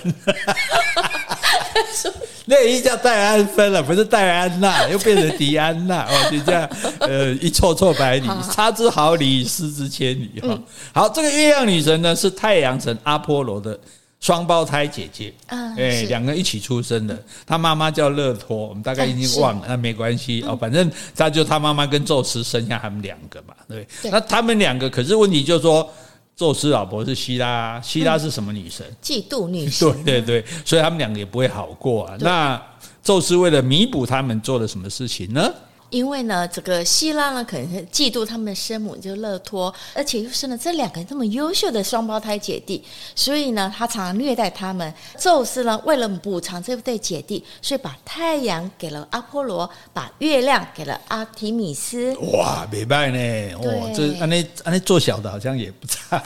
[2.47, 10.59] 内衣叫戴安芬了，不是戴安娜， 又变成迪安娜哦，就这样，呃，一错错百里，差之毫厘，失之千里哈。
[10.93, 13.79] 好，这个月亮女神呢是太阳神阿波罗的
[14.21, 25.89] 双胞胎姐姐，哎，两个一起出生的，她妈妈叫勒托，我们大概已经忘了，那没关系哦，反正她就她妈妈跟宙斯生下他们两个嘛，对，那他们两个可是问题就是说。
[26.39, 28.87] 宙斯老婆是希拉，希拉是什么女神？
[29.03, 29.93] 嫉妒女神。
[30.05, 32.17] 对 对对，所以他们两个也不会好过啊。
[32.21, 32.63] 那
[33.03, 35.53] 宙斯为了弥补他们，做了什么事情呢？
[35.91, 44.93] 因为呢，这个希拉呢，可能是嫉妒他们的生母就勒托，而且又生了这两个这么优秀的双胞胎姐弟，所以呢，他常常虐待他们。
[45.19, 52.15] 宙斯呢，为了补偿这对姐弟，所以把太阳给了阿波罗，把月亮给了阿提米斯。
[52.33, 53.57] 哇，明白呢！
[53.57, 56.23] 哇，这安那安那做小的好像也不差。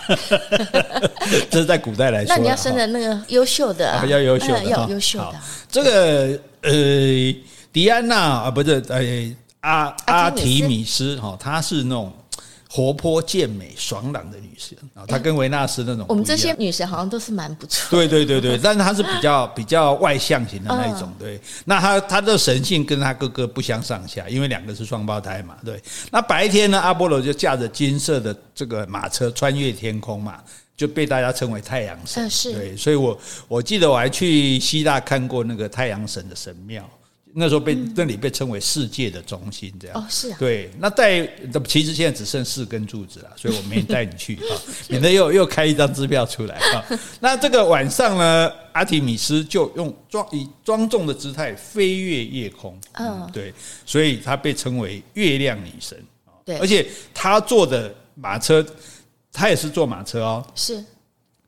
[1.51, 5.35] 这是在古代来说，那你要生的那个优秀的，比较优秀的，要优秀的。
[5.71, 6.73] 这个呃，
[7.73, 9.37] 狄安娜啊，不是呃。
[9.63, 12.13] 阿阿提米斯哈，她是那种
[12.69, 16.07] 活泼健美、爽朗的女神啊，她跟维纳斯那种。
[16.09, 17.91] 我们这些女神好像都是蛮不错。
[17.91, 21.13] 对对对对， 但是她是比较比较外向型的那一种。
[21.19, 25.57] 对，那她她的神性跟她哥哥不相上下，因为两个是双胞胎嘛。
[25.65, 30.41] 对，那白天呢，阿波罗就驾着金色的这个马车穿越天空嘛，
[30.77, 32.29] 就被大家称为太阳神。
[32.29, 32.53] 是。
[32.53, 36.83] 对，所以我我记得我还去希腊看过那个太阳神的神庙。
[37.35, 40.71] 那时候被那里被称为世界的中心，这样哦，是啊，对。
[40.79, 41.27] 那带
[41.67, 44.53] 其实现在只剩四根柱子了， 所以我没带你去啊，
[44.89, 46.85] 免得又又开一张支票出来啊。
[47.21, 53.53] 那这个晚上呢，阿提米斯就用庄以庄重的姿态飞越夜空，嗯，对，
[53.87, 56.37] 所以她被称为月亮女神啊。
[56.45, 58.65] 对，而且她坐的马车，
[59.33, 60.85] 她也是坐马车哦，是。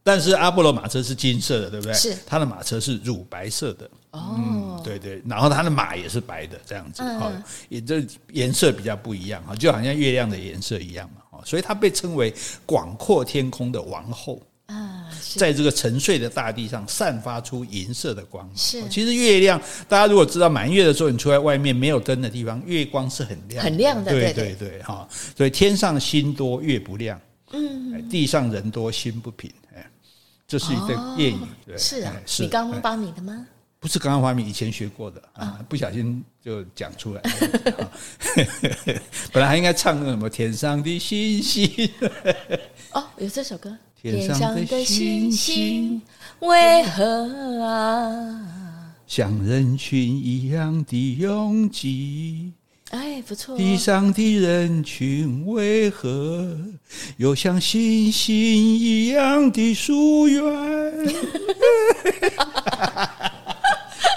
[0.07, 1.95] 但是阿波罗马车是金色的，对不对？
[1.95, 2.17] 是。
[2.27, 3.91] 她的马车是乳白色的。
[4.15, 5.21] 哦、嗯，对对。
[5.27, 7.03] 然后他的马也是白的，这样子。
[7.03, 11.23] 哈、嗯，也这颜色比较不一样哈，就好像月亮的颜色一样嘛。
[11.33, 12.33] 哈，所以它被称为
[12.65, 14.41] 广阔天空的王后。
[14.67, 18.49] 啊，在这个沉睡的大地上散发出银色的光。
[18.57, 18.89] 是。
[18.89, 24.11] 其实月亮，大家如果知道满月的时候，你出来外面没有灯的地方，月光是很亮，很亮的。
[24.13, 25.07] 对对对，哈。
[25.37, 27.21] 所以天上星多月不亮，
[27.53, 29.51] 嗯，地上人多心不平。
[29.75, 29.85] 哎
[30.47, 33.47] 这是一个谚语，对，是啊，是你刚刚发你的吗？
[33.85, 37.93] 不是刚刚发明，以前学过的啊，不小心就讲出来了。
[39.31, 41.71] 本来还应该唱那个什么“天上的星星”，
[42.93, 43.77] 哦，有这首歌。
[44.01, 46.01] 天上的星星
[46.39, 52.55] 为何啊，像人群一样的拥挤？
[52.89, 53.55] 哎，不错。
[53.59, 56.57] 地上的人群为何
[57.19, 60.43] 又像星星一样的疏远？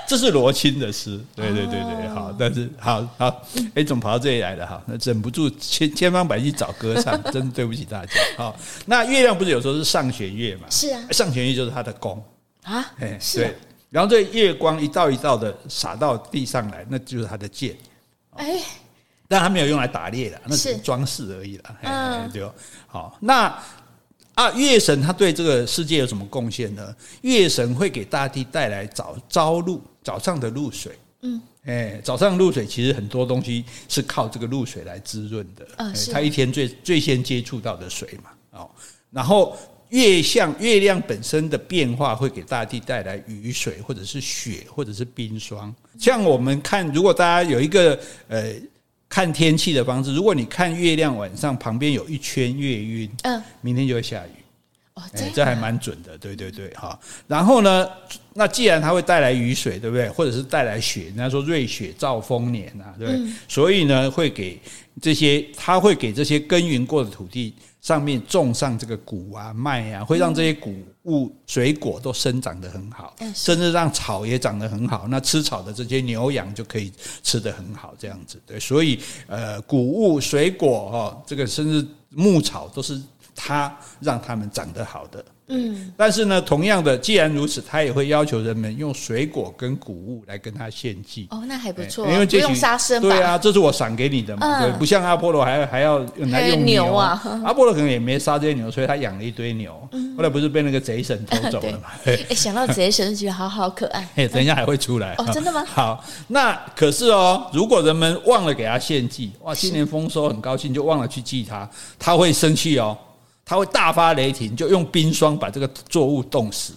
[0.08, 3.44] 这是罗青的诗，对对对对，好，但是好好，
[3.76, 4.66] 哎，怎么跑到这里来了？
[4.66, 8.14] 哈，那忍不住千千方百计找歌唱， 真对不起大家。
[8.38, 10.68] 好，那月亮不是有时候是上弦月嘛？
[10.70, 12.24] 是啊，上弦月就是它的弓
[12.64, 13.56] 啊，哎，对。
[13.90, 17.76] 然后这月光一道一道的洒到地上来，那就是它的箭。
[18.32, 18.62] 哎，
[19.28, 21.64] 但他没有用来打猎的，那只是装饰而已了。
[21.84, 22.50] 嗯，对，
[22.86, 23.58] 好，那
[24.38, 26.96] 啊，月神他对这个世界有什么贡献呢？
[27.22, 30.92] 月神会给大地带来早朝露，早上的露水。
[31.24, 35.68] 嗯，哎，早上露水其实很多东西是靠这个露水来滋润的。
[35.78, 38.60] 嗯，他一天最最先接触到的水嘛。
[38.60, 38.70] 哦，
[39.10, 39.58] 然后
[39.90, 45.74] 月相月亮本身的变化会给大地带来雨水，或者是雪，或者是冰霜。
[45.98, 48.54] 像我们看，如果大家有一个呃
[49.10, 54.30] 看天气的方式，如果你看月亮晚上旁边有一圈月晕，嗯，明天就会下雨。
[54.96, 57.00] 哦，这、欸、这还蛮准的，对对对，哈。
[57.28, 57.88] 然后呢，
[58.34, 60.10] 那既然它会带来雨水，对不对？
[60.10, 63.22] 或者是带来雪，人家说瑞雪兆丰年啊，对不对？
[63.22, 64.60] 嗯、所以呢，会给
[65.02, 67.54] 这些，它会给这些耕耘过的土地。
[67.88, 75.08] 上面种上这个谷啊、麦啊，会让这些谷物、水果都生长得很好，甚至让草也长得很好。
[75.08, 76.92] 那吃草的这些牛羊就可以
[77.24, 78.42] 吃得很好，这样子。
[78.46, 83.02] 对，所以呃，谷物、水果哈，这个甚至牧草都是
[83.34, 85.24] 它让它们长得好的。
[85.50, 91.28] 嗯，但是呢，同样的，既然如此，他也会要求人们用水果跟谷物来跟他献祭。
[91.32, 93.02] 哦，那还不错，因为不用杀生。
[93.02, 96.00] 对啊，这是我赏给你的嘛，对，不像阿波罗还还要
[96.32, 97.22] 来用牛啊。
[97.46, 99.74] 阿波罗可能也没杀这些牛，所以他养了一堆牛。
[100.18, 101.90] 后来不是被那个贼神偷走了嘛？
[102.06, 104.06] 哎，想到贼神就觉得好好可爱。
[104.16, 105.64] 哎，等一下还会出来哦，真的吗？
[105.66, 112.98] 好，那可是哦，如果人们忘了给他献祭，哇，今年丰收很高兴，就忘了去祭他，他会生气哦。
[113.50, 116.74] 他会大发雷霆，就用冰霜把这个作物冻死，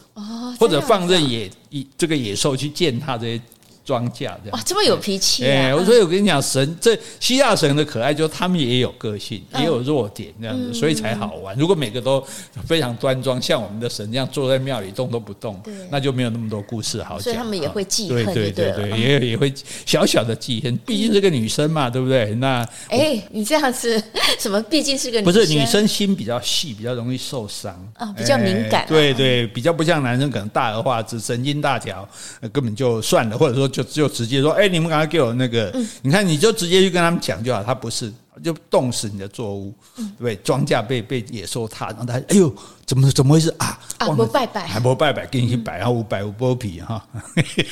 [0.56, 3.42] 或者放任野野这个野兽去践踏这些。
[3.90, 5.85] 庄稼这样哇，这么有脾气哎、欸！
[5.85, 11.59] 所以我跟你讲，神这希腊神的可爱，就是他们也有个性，也有弱点这样子，所以才好玩。
[11.59, 12.24] 如果每个都
[12.64, 17.22] 非常端庄，像我们的神这样坐在庙里动都不动，那就没有那么多故事好讲。
[17.22, 19.53] 所以他们也会记恨，对对对对，也也会
[19.85, 20.76] 小小的记恨。
[20.87, 22.33] 毕竟是个女生嘛，对不对？
[22.37, 24.00] 那哎，你这样子
[24.38, 24.62] 什么？
[24.70, 28.87] 毕竟是个女生，不是女生心比较细，比较容易受伤啊，比较敏感。
[28.87, 32.09] 对对，比较不像男生，可能大而化之，神经大条，
[32.53, 34.53] 根本就算了，或者说就就直接说。
[34.53, 37.62] 哎，你们赶快给我那个，你看，你就直接去跟他们讲就好。
[37.62, 38.12] 他不是，
[38.43, 40.37] 就冻死你的作物，对不对？
[40.37, 43.79] 庄稼被被野兽踏，然后他哎呦，怎么怎么回事啊？
[43.99, 47.05] 啊，不拜拜，还不拜拜，给你去摆，然后五百五剥皮哈。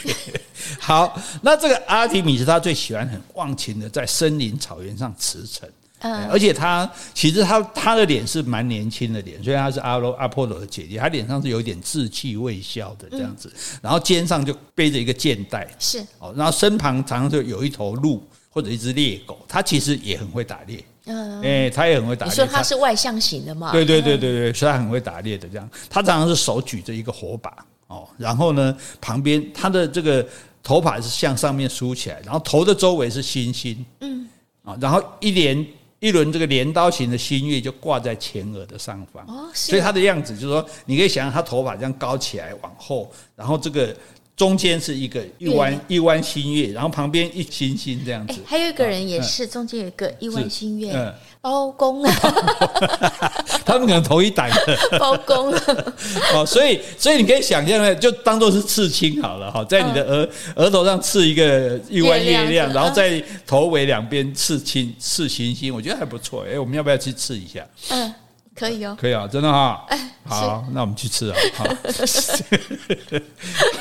[0.78, 5.62] 好，那这个阿提米斯他最喜欢很忘情的在森林草原上驰骋。
[6.00, 22.30] 嗯，而且他其实他他的脸是蛮年轻的脸，虽然他是阿罗阿波罗的姐姐，他脸上是有点稚气未消的这样子，然后肩上就背着一个箭袋，是哦，然后身旁常常就有一头鹿或者一只猎狗，他其实也很会打猎，嗯，哎，他也很会打猎。
[22.30, 23.72] 你说他是外向型的嘛？
[23.72, 27.52] 对对对对对，所以他很会打猎的这样，他常常是手举着一个火把
[27.88, 30.24] 哦，然后呢，旁边他的这个
[30.62, 34.28] 头发是向上面梳起来，然后头的周围是星星，嗯，
[34.62, 35.66] 啊，然后一连。
[36.00, 43.94] 一轮这个镰刀形的新月就挂在前额的上方，所以它的样子就是说，你可以想象他头发这样高起来往后，然后这个
[44.36, 48.40] 中间是一个一弯一弯新月，然后旁边一星星这样子。
[48.46, 51.14] 还有一个人也是中间有一个一弯新月。
[51.40, 52.12] 包公啊，
[53.64, 55.52] 他们可能头一档的包公
[56.34, 66.44] 哦，所以所以你可以想象呢，就当做是刺青好了哈，在你的额额头上刺一个一弯月亮，然后在头尾两边刺青刺星星，我觉得还不错。
[66.50, 67.66] 哎，我们要不要去刺一下？
[67.90, 68.14] 嗯。
[68.58, 69.86] 可以哦，可以啊，真的哈。
[70.24, 71.36] 好，那我们去吃啊。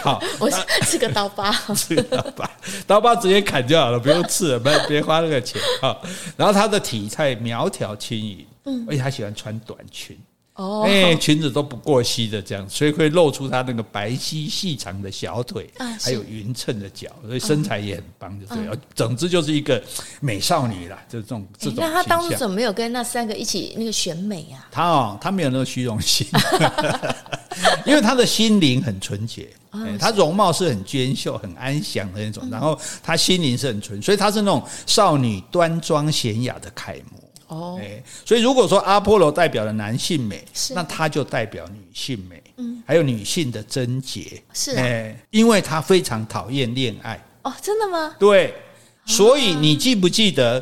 [0.02, 0.50] 好， 我
[0.84, 2.50] 吃个刀疤， 吃个刀疤，
[2.86, 5.98] 刀疤直接砍就好了，不用刺了， 别别花那个钱啊。
[6.38, 10.18] 然后他的体态苗条轻盈，嗯，而且他喜欢穿短裙。
[10.58, 15.70] 哦，哎，裙子都不过膝的这样，所以会露出她那个白皙细长的小腿，
[16.02, 18.76] 还有匀称的脚，所以身材也很棒，就对了。
[18.96, 19.82] 总之就是一个
[20.20, 21.76] 美少女啦，就是这种这种。
[21.78, 24.68] 那她当初怎么没有跟那三个一起那个选美啊？
[24.72, 26.26] 她哦，她没有那个虚荣心，
[27.86, 29.48] 因为她的心灵很纯洁，
[30.00, 37.22] 她容貌是很娟秀、很安详的那种，然后她心灵是很纯，所以她是那种少女端庄娴雅的楷模。
[37.48, 47.18] 哦，哎，所以如果说阿波罗代表了男性美，是那他就代表女性美，嗯，还有女性的贞洁，是哎，因为他非常讨厌恋爱。
[47.44, 48.14] 哦，真的吗？
[48.20, 48.54] 对，
[49.06, 50.62] 所以你记不记得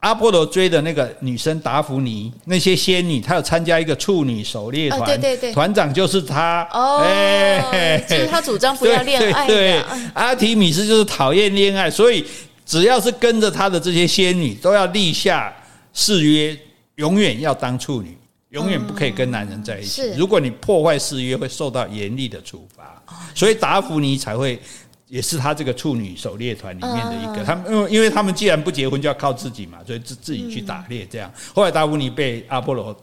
[0.00, 6.68] 阿波罗追的那个女生达芙妮，那些仙女，她有参加一个处女狩猎团，对对对，团长就是她。
[6.72, 9.46] 哦，哎，就是他主张不要恋爱。
[9.46, 9.80] 对，
[10.14, 12.26] 阿提米斯就是讨厌恋爱，所以
[12.66, 15.54] 只要是跟着她的这些仙女，都要立下。
[15.98, 16.56] 誓约
[16.94, 18.16] 永远要当处女，
[18.50, 20.14] 永远不可以跟男人在一起。
[20.16, 23.02] 如果你破坏誓约，会受到严厉的处罚。
[23.34, 24.60] 所以达芙妮才会，
[25.08, 27.42] 也是他这个处女狩猎团里面的一个。
[27.44, 31.28] 他们因为因为他们既然不结婚，就要靠自己嘛，所以自自己去打猎这样。
[31.52, 32.96] 后来达芙妮被阿波罗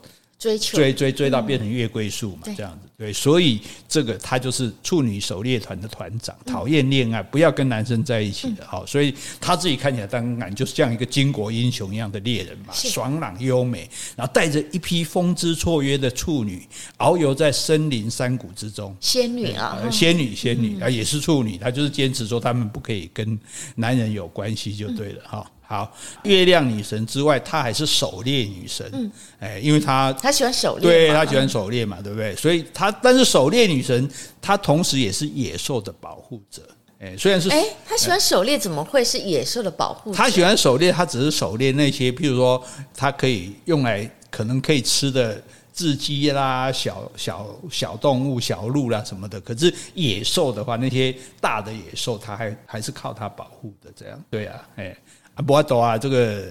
[0.45, 0.77] 追求。
[0.77, 2.87] 追追追到变成月桂树嘛，这样子。
[2.95, 16.65] 对，所以这个他就是处女狩猎团的团长，讨厌恋爱，不要跟男生在一起的，好，所以他自己看起来当然就是像一个巾帼英雄一样的猎人嘛，爽朗优美，然后带着一批风姿绰约的处女
[16.99, 23.37] 遨游在森林山谷之中，仙女啊，仙女仙女啊，也是处女，她就是坚持说他们不可以跟
[23.75, 25.51] 男人有关系就对了哈。
[25.67, 25.91] 好，
[26.23, 28.87] 月亮女神之外，她还是狩猎女神。
[28.93, 32.35] 嗯，哎，因为她她喜欢狩猎，对，她喜欢狩猎嘛，对不对？
[32.35, 34.07] 所以她，但是狩猎女神，
[34.39, 36.61] 她同时也是野兽的保护者。
[36.99, 40.17] 哎，虽然是哎，她喜欢狩猎，怎么会是野兽的保护者？
[40.17, 42.63] 她喜欢狩猎，她只是狩猎那些，譬如说，
[42.95, 45.41] 她可以用来可能可以吃的
[45.75, 49.41] 雉鸡啦、小小小动物、小鹿啦什么的。
[49.41, 53.91] 可是野兽的话，那些大的野兽，她还还是靠她保护的。
[53.95, 54.95] 这样，对啊，哎。
[55.35, 56.41] 啊，不懂啊，这个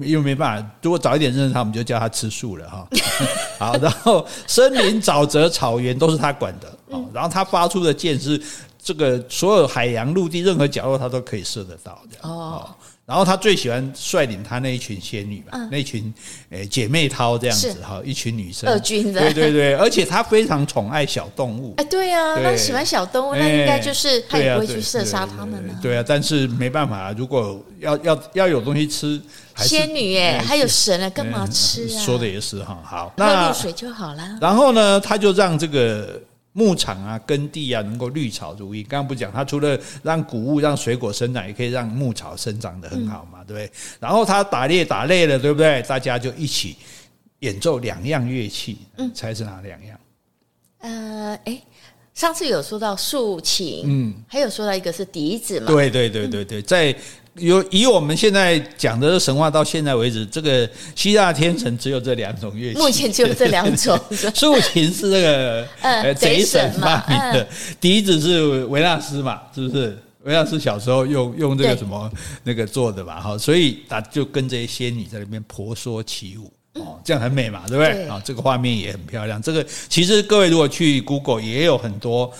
[0.00, 2.88] 因为没办法，如果早一点认识他，我们就叫他吃素了哈。
[3.60, 6.68] 好，然后森林、沼泽、草原都是他管的。
[6.88, 8.40] 哦，然后他发出的箭是
[8.82, 12.28] 这个所有海洋、陆地任何角落，他都可以射得到的。
[12.28, 12.68] 哦。
[13.04, 16.12] 然后他最喜欢率领他那一群仙女嘛，嗯、那一群
[16.50, 18.70] 诶姐妹淘这样子哈，一群女生。
[18.70, 19.20] 二军的。
[19.20, 21.74] 对对对， 而且他非常宠爱小动物。
[21.78, 25.74] 哎，对啊，对那喜欢小动物，那应该就是他也不会去射杀他们了。
[25.82, 29.20] 对啊，但是没办法，如果要要要有东西吃，
[29.56, 31.98] 仙女哎，还有神啊，干嘛吃啊？
[32.00, 34.38] 说的也是哈，好，那露水就好了。
[34.40, 36.22] 然后呢，他就让这个。
[36.52, 38.84] 牧场啊，耕地啊，能够绿草如茵。
[38.88, 43.72] 刚刚不讲，它除了让谷物、让水果生长，也可以让牧草生长的很好嘛，对不对？
[43.98, 45.82] 然后他打猎打累了，对不对？
[45.82, 46.76] 大家就一起
[47.40, 49.98] 演奏两样乐器，嗯，猜是哪两样？
[50.80, 51.62] 呃，哎，
[52.14, 55.66] 上次有说到竖琴，嗯，还有说到一个是笛子嘛？
[55.66, 56.94] 对对对对对，在。
[57.36, 63.98] 有以我们现在讲的神话到现在为止，这个希腊天神只有这两种乐器，目前只有这两种。
[64.34, 67.48] 竖琴是那个呃贼神发明的，
[67.80, 69.98] 笛子是维纳斯嘛，是不是？
[70.24, 72.10] 维纳斯小时候用用这个什么
[72.44, 73.18] 那个做的吧？
[73.18, 78.06] 哈，所以他就跟这些仙女在那边婆娑起舞哦，这样很美嘛，对不对？
[78.08, 79.40] 啊，这个画面也很漂亮。
[79.40, 82.30] 这个其实各位如果去 Google 也有很多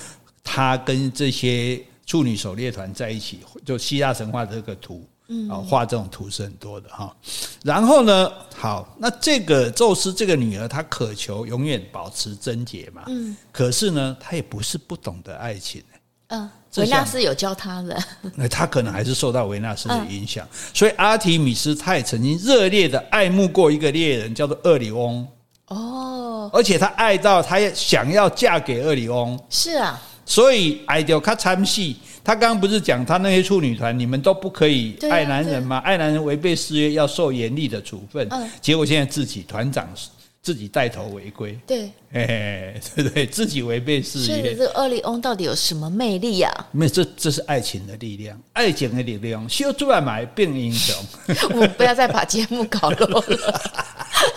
[0.45, 1.80] 他跟这些。
[2.05, 5.09] 处女狩猎团在一起，就希腊神话这个图，
[5.48, 7.14] 啊，画这种图是很多的哈。
[7.62, 13.05] 然后呢，好，那这个宙斯这个女儿，她渴求永远保持贞洁嘛。
[13.07, 13.36] 嗯。
[13.50, 15.82] 可是呢，她也不是不懂得爱情。
[16.28, 16.50] 嗯。
[16.76, 18.03] 维纳斯有教她的。
[18.34, 25.26] 那她可能还是受到维纳斯的影响，所以阿提米斯她也曾经热烈的爱慕过一个猎人，叫做厄里翁。
[25.68, 26.50] 哦。
[26.53, 29.38] 而且她爱到她也想要嫁给厄里翁。
[29.50, 30.00] 是啊。
[30.25, 35.79] 所以爱掉他参戏，他刚刚不是讲他那些处女团，你们都不可以爱男人吗？
[35.79, 38.29] 爱男人违背誓约要受严厉的处分。
[38.61, 39.89] 结果现在自己团长
[40.41, 44.27] 自己带头违规，对，哎，对对，自己违背誓约。
[44.27, 46.53] 所以这个厄里翁到底有什么魅力呀？
[46.70, 50.97] 没有，这这是爱情的力量，爱情的力量，修出来买变英雄。
[51.51, 53.61] 我们不要再把节目搞漏了。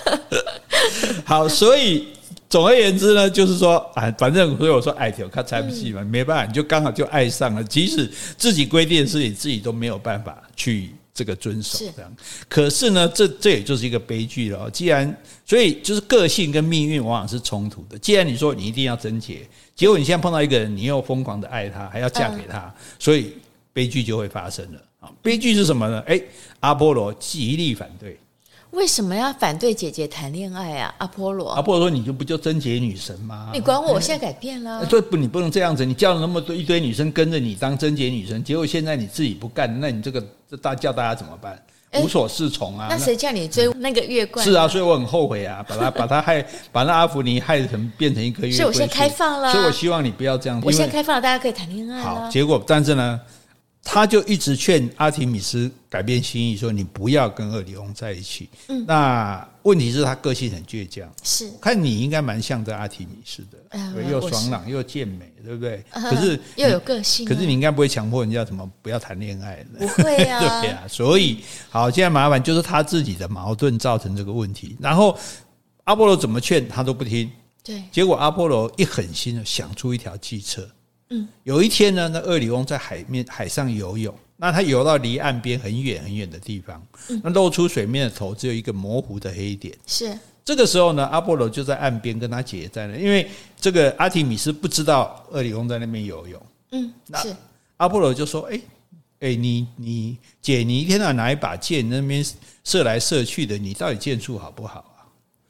[1.23, 2.07] 好，所以。
[2.55, 12.09] 总而言之呢，就是说，啊，反正所以我说爱条他猜不起嘛，没办法，你就刚好就爱上了，即使自己规定的事情，自己都没有办法去这个遵守这样。
[12.47, 14.71] 可是呢，这这也就是一个悲剧了。
[14.71, 17.97] 既然，所以就是个性跟命运往往是冲突的。
[17.97, 19.45] 既然你说你一定要贞洁，
[19.75, 23.33] 结果你现在碰到一个人，你又疯狂的爱他，还要嫁给他，所以
[23.73, 24.79] 悲剧就会发生了。
[25.01, 26.01] 啊，悲剧是什么呢？
[26.07, 26.23] 诶，
[26.61, 28.17] 阿波罗极力反对。
[28.75, 30.93] 为什么要反对姐姐谈恋爱啊？
[30.97, 33.49] 阿波罗，阿波罗说：“你就不就贞洁女神吗？
[33.53, 34.85] 你管我，我现在改变了。
[34.85, 35.15] 对不？
[35.15, 41.57] 你不能这样子，你叫了那么多一堆女生跟着你当贞洁女神，结果现在你自己不干，那你这个这大叫大家怎么办？
[42.01, 42.87] 无所适从啊！
[42.89, 44.45] 那谁叫你追那个月冠？
[44.45, 48.51] 是啊，所以我很后悔啊，把他 把他害，把那阿芙尼害成变成一个月桂。
[48.51, 50.61] 所以我现在开放了，所以我希望你不要这样。
[50.65, 52.01] 我现在开放了，大家可以谈恋爱。
[52.01, 53.19] 好，结果但是呢？”
[53.87, 58.49] 他就一直劝阿提米斯改变心意，说你不要跟厄里翁在一起。
[58.67, 61.07] 嗯，那问题是，他个性很倔强。
[61.23, 65.85] 是，看你应该蛮像这阿提米斯的，呃、又爽朗又健美，对不对？
[65.91, 67.29] 呃、可是又有个性、啊。
[67.29, 69.87] 可是你应该不会强迫人家什么不要谈恋爱的。
[69.87, 70.39] 不会啊。
[70.61, 74.75] 对啊，所以好，现在麻烦就是他自己的矛盾造成这个问题。
[74.79, 75.15] 然后
[75.83, 77.31] 阿波罗怎么劝他都不听。
[77.63, 77.83] 对。
[77.91, 80.67] 结果阿波罗一狠心的想出一条计策。
[81.15, 86.85] 嗯，有一天呢，那厄里翁在海面海上游泳，那他游到离岸边很远很远的地方，
[87.23, 89.73] 那露出水面的头只有一个模糊的黑点。
[89.87, 93.27] 是这个时候呢，阿波罗就在岸边跟他姐姐在那，因为
[93.59, 96.41] 这个阿提米斯不知道厄里翁在那边游泳。
[96.71, 97.35] 嗯，是
[97.77, 98.59] 阿波罗就说：“哎
[99.21, 102.23] 哎，你你姐，你一天到晚拿一把剑那边
[102.63, 104.94] 射来射去的，你到底剑术好不好啊？”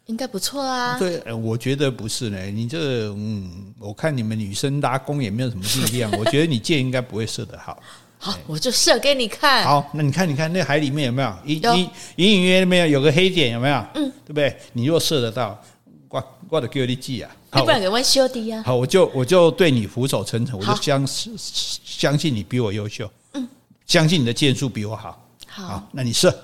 [0.06, 0.98] 应该不错啊。
[1.00, 2.46] 对，我觉得不是呢。
[2.46, 7.82] 你这嗯，我看你们女生拉弓也没有什么力量， 我觉得你箭应该不会射得好。
[8.18, 9.64] 好，我就射给你看。
[9.66, 11.34] 好，那你看，你看那海里面有没有？
[11.46, 13.86] 隐隐隐隐约约没有有个黑点，有没有？
[13.96, 14.56] 嗯，对不对？
[14.74, 15.62] 你若射得到，
[16.10, 17.36] 我我的给你记啊。
[17.54, 18.64] 要不然给我修的呀。
[18.66, 23.10] 好，我就我就对你俯首称臣，我就相相信你比我优秀。
[23.34, 23.48] 嗯，
[23.86, 25.28] 相信你的箭术比我好。
[25.48, 26.38] 好，那你射，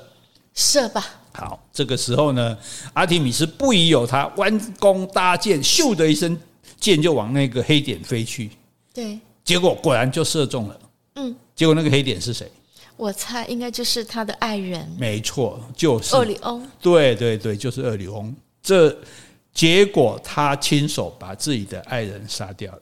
[0.54, 1.06] 射吧。
[1.34, 2.58] 好，这个时候呢，
[2.94, 6.38] 阿提米斯不疑有他，弯弓搭箭，咻的一声，
[6.80, 8.52] 箭就往那个黑点飞去。
[8.94, 10.80] 对，结果果然就射中了。
[11.16, 11.36] 嗯。
[11.56, 12.52] 结果那个黑点是谁？
[12.98, 14.88] 我猜应该就是他的爱人。
[14.98, 16.68] 没错，就是厄里翁。
[16.82, 18.36] 对对对，就是厄里翁。
[18.62, 18.96] 这
[19.54, 22.82] 结果他亲手把自己的爱人杀掉了，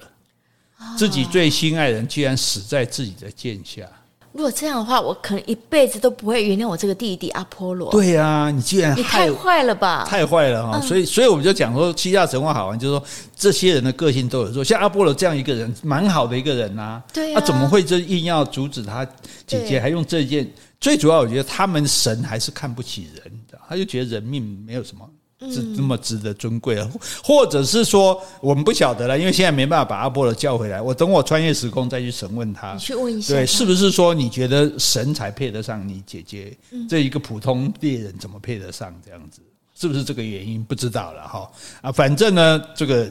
[0.79, 3.87] 哦、自己最心爱人居然死在自己的剑下。
[4.31, 7.89] 如果这样的话，我可能一辈子都不会原谅我这个弟弟阿波罗。
[7.91, 10.05] 对啊，你居然你太坏了吧？
[10.07, 10.79] 太坏了哈！
[10.79, 13.05] 嗯、所以，所以我们就讲说，希腊神话好玩，就是说
[13.35, 17.03] 这些人的个性都有说，像阿波罗这样一个人，蛮好的一个人呐、啊。
[17.11, 19.03] 对啊，怎么会就硬要阻止他
[19.47, 20.47] 姐姐，还用这件？
[20.79, 25.05] 最主要，我觉得他们神还是看不起人的，他就觉得人命没有什么。
[25.41, 26.89] 是这么值得尊贵啊，
[27.23, 30.81] 或者是说我们不晓得了，因为现在没办法把阿波罗叫回来。
[30.81, 36.57] 我等我穿越时空再去审问他，你去问一下，对，是不是说你觉得神才配得上你姐姐？
[36.89, 39.41] 这一个普通猎人怎么配得上这样子？
[39.75, 40.61] 是不是这个原因？
[40.61, 41.49] 不知道了哈
[41.81, 43.09] 啊，反正呢，这个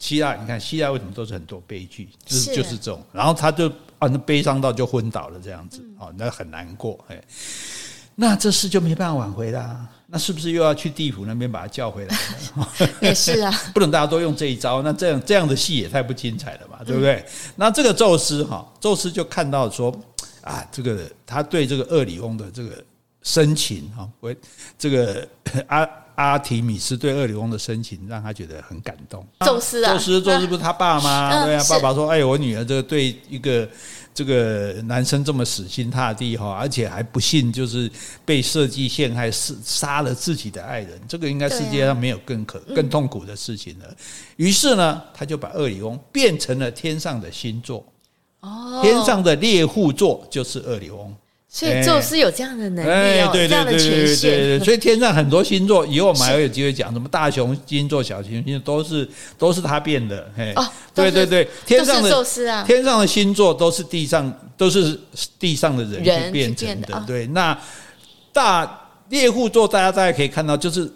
[0.00, 3.68] 希腊，你看希腊为什么都是很多悲剧，就是就是这种，然后他就
[4.00, 7.22] 啊，那悲伤到就昏倒了这样子，哦，那很难过，哎，
[8.16, 9.86] 那这事就没办法挽回啦。
[10.14, 12.16] 那是不是又要去地府那边把他叫回来？
[13.02, 14.80] 也是啊， 不能大家都用这一招。
[14.80, 17.14] 那这样这样的戏也太不精彩了吧，对不对？
[17.16, 17.24] 嗯、
[17.56, 19.92] 那这个宙斯哈，宙斯就看到说
[20.42, 22.80] 啊，这个他对这个厄里翁的这个
[23.22, 24.36] 深情哈，为
[24.78, 25.26] 这个
[25.66, 29.26] 阿阿提米斯对厄里翁的深情，让他觉得很感动。
[29.44, 31.44] 宙斯啊，宙斯，宙斯不是他爸吗？
[31.44, 33.68] 对啊，爸爸说：“哎，我女儿这个对一个。”
[34.14, 37.90] 这个男生这么死心塌地哈，而且还不幸就是
[38.24, 43.96] 被设计陷害，是杀了自己的爱人，这个应该世界上没有更可更痛苦的事情了。
[44.36, 47.84] 于是呢，他就把厄里翁变成了天上的星座，
[48.40, 51.14] 哦，天上的猎户座就是厄里翁。
[51.54, 54.58] 所以宙斯有这样的能力，哦，这样的权限。
[54.64, 60.28] 所以天上很多星座，以后我们还会有机会讲什么大熊星座、小熊星座，都是都是他变的。
[60.36, 64.98] 嘿，哦，对对对，天上的宙斯啊，天上的星座都是地上都是
[65.38, 67.04] 地上的人去变成的。
[67.06, 67.56] 对，那
[68.32, 70.90] 大猎户座大家大家可以看到，就是。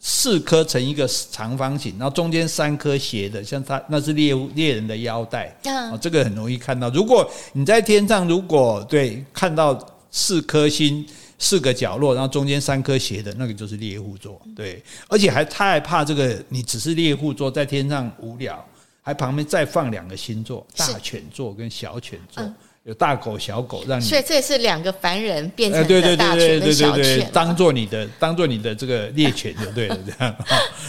[0.00, 6.88] 四颗成一个长方形，然后中间三颗斜的，像它那是猎物猎人的腰带啊，这个很容易看到。
[6.90, 9.76] 如果你在天上，如果对看到
[10.10, 11.04] 四颗星
[11.38, 14.40] 四个角落，然后中间三颗斜的，那个就是猎户座。
[14.54, 18.64] 对，而且还太怕这个，你只是猎户座在天上无聊，
[19.02, 22.42] 还旁边再放两个星座，大犬座跟小犬座。
[22.88, 30.34] 有大狗小狗让你，所以这也是两个凡人变成的大犬跟小犬，当做你的当做你的这个猎犬就对了， 这样。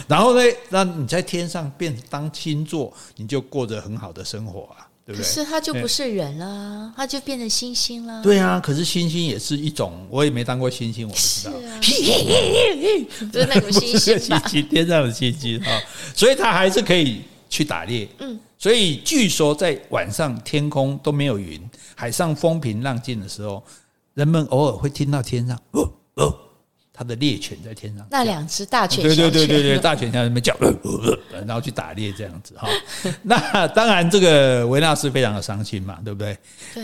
[0.07, 5.27] 然后呢，那你在天上变当星座，你就过着很好的生活啊，对不对？
[5.27, 8.23] 可是它就不是人了，它就变成星星了。
[8.23, 11.53] 对啊，可是星星也是一种，我也没当过星星，我不知道。
[13.29, 15.81] 就是那种星星吧， 天上的星星啊，
[16.15, 18.07] 所以它还是可以去打猎。
[18.19, 18.39] 嗯。
[18.59, 23.63] 所以据说在晚上天空都没有云，海上风平浪静的时候，
[24.13, 26.48] 人们偶尔会听到天上哦哦。
[26.99, 30.53] 他的猎犬在天上，那两只大犬，对对对对对，大犬在那边叫，
[31.47, 32.67] 然后去打猎这样子哈。
[33.23, 36.37] 那当然，这个维纳斯非常的伤心嘛，对不对？
[36.73, 36.83] 对，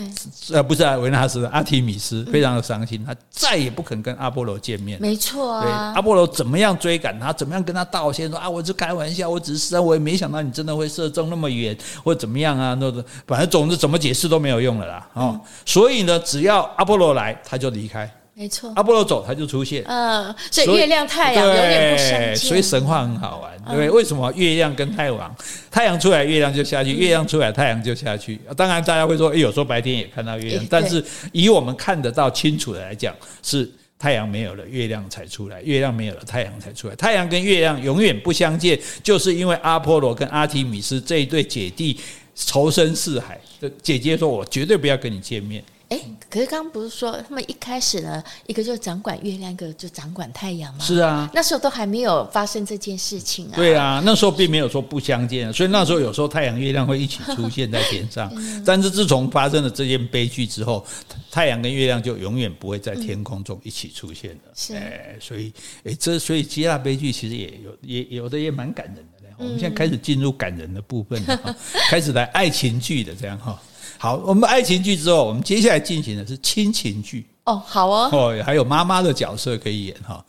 [0.54, 4.98] 呃，不是啊，维纳斯，阿提米斯非常的伤心，他再也不肯跟阿波罗见面。
[5.02, 15.06] 没错啊，阿波罗怎么样追赶他，怎么样跟他道歉说啊，我是开玩笑，我只是，我也没想到你真的会射中那么远，或者怎么样啊，那个反正总之怎么解释都没有用了啦。
[15.12, 18.10] 哦，所以呢，只要阿波罗来，他就离开。
[18.38, 19.82] 没错，阿波罗走，他就出现。
[19.86, 22.36] 嗯，所以月亮、太阳永远不相见。
[22.36, 25.36] 所以神话很好玩，对，为什么月亮跟太阳，
[25.70, 28.38] 太阳出来月亮就下去，月亮出来太阳就下去？
[28.54, 33.66] 当然，大家会说，哎，有时候白天也看到月亮，但是以我们看得到清楚的来讲，是
[33.98, 36.94] 太阳没有了，月亮才出来；月亮没有了，太阳才出来。
[36.94, 41.98] 太阳跟月亮永远不相见，就是因为阿波罗跟阿提米斯这一对姐弟
[42.34, 43.40] 仇深似海。
[43.82, 50.80] 姐姐说：“我绝对不要跟你见面。”哎，可是刚刚不是说他们一开始呢，一个就掌管月亮，一个就掌管太阳吗？
[50.84, 53.52] 是啊，那时候都还没有发生这件事情啊。
[53.54, 58.32] 对啊，那时候并没有说不相见，所以那时候有时候太阳、月亮会一起出现在天上。
[58.64, 60.84] 但是自从发生了这件悲剧之后，
[61.30, 64.52] 太阳跟月亮就永远不会在天空中一起出现了。
[64.56, 65.52] 是，哎，所以，
[65.84, 69.26] 哎，这所以希腊悲剧其实也有也有的也蛮感人的。
[69.38, 71.56] 我们现在开始进入感人的部分了，
[71.90, 73.60] 开始来爱情剧的这样哈。
[73.98, 80.24] 好，我们爱情剧之后，我们接下来进行的是亲情剧哦，好哦，哦，还有妈妈的角色可以演哈。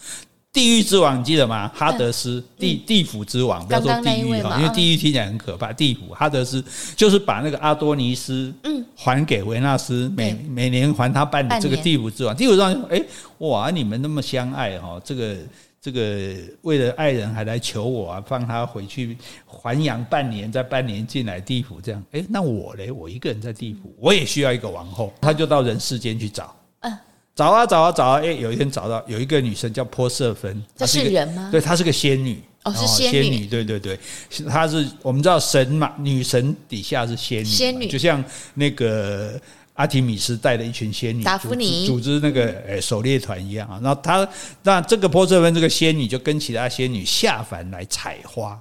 [0.54, 1.72] 地狱之王记得吗？
[1.76, 5.72] 哈德斯地地府之王，不要说地狱哈，因为地狱听起来很可怕。
[5.72, 6.64] 地府哈德斯
[6.96, 11.62] 就是把那个阿多尼斯嗯还给维纳斯，每每年还他半年。
[11.62, 13.00] 这个地府之王，地府之王哎
[13.40, 15.36] 哇，你们那么相爱哈，这个。
[15.80, 19.16] 这个为了爱人还来求我啊，放他回去
[19.46, 22.04] 还阳半年，再半年进来地府这样。
[22.12, 25.14] 哎，那我嘞，我一个人在地府，我也需要一个王后。
[25.22, 26.92] 他就到人世间去找，嗯，
[27.36, 31.50] 找啊找啊找啊，哎，有一天找到有一个女生叫波瑟芬，这是人吗？
[31.52, 34.00] 对，她是个仙女，哦，是仙女，仙女对对对，
[34.50, 38.22] 她是我们知道神嘛，女神底下是仙女，仙女，就像
[38.56, 39.40] 那个。
[39.78, 44.28] 阿提米斯带了一群仙女组织组织那个呃狩猎团一样啊，然后他
[44.64, 48.60] 那这个波瑟芬这个仙女就跟其他仙女下凡来采花，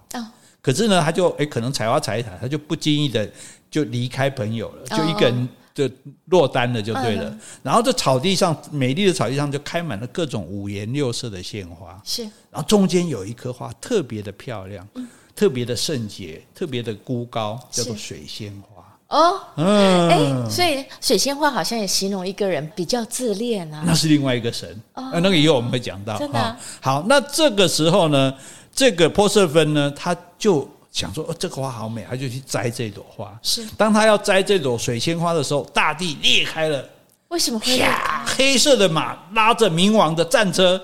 [0.60, 3.26] 可是呢，他就哎可能采花采一采，他就不经意的
[3.70, 5.88] 就离开朋友了，就一个人就
[6.26, 7.34] 落单了就对了。
[7.62, 14.86] 然后这草地上美丽的草地上就开满了各种五颜六色的鲜花，是，然后中间有一棵花特别的漂亮，
[15.34, 18.75] 特别的圣洁，特别的孤高，叫做水仙花。
[19.08, 23.84] 哦，嗯，哎，所以水仙花好像也形容一个人比较自恋啊。
[23.86, 26.18] 那是另外一个神，哦，那个以后我们会讲到。
[26.18, 28.34] 真的，啊，好，那这个时候呢，
[28.74, 33.32] 这个波瑟芬呢，他就想说，哦，这个花好美，他就去摘这朵花。
[33.42, 36.84] 是，当他要摘这朵水仙花的时候，大地裂开了。
[37.28, 37.80] 为什么会？
[38.26, 40.80] 黑色的马拉着冥王的战车，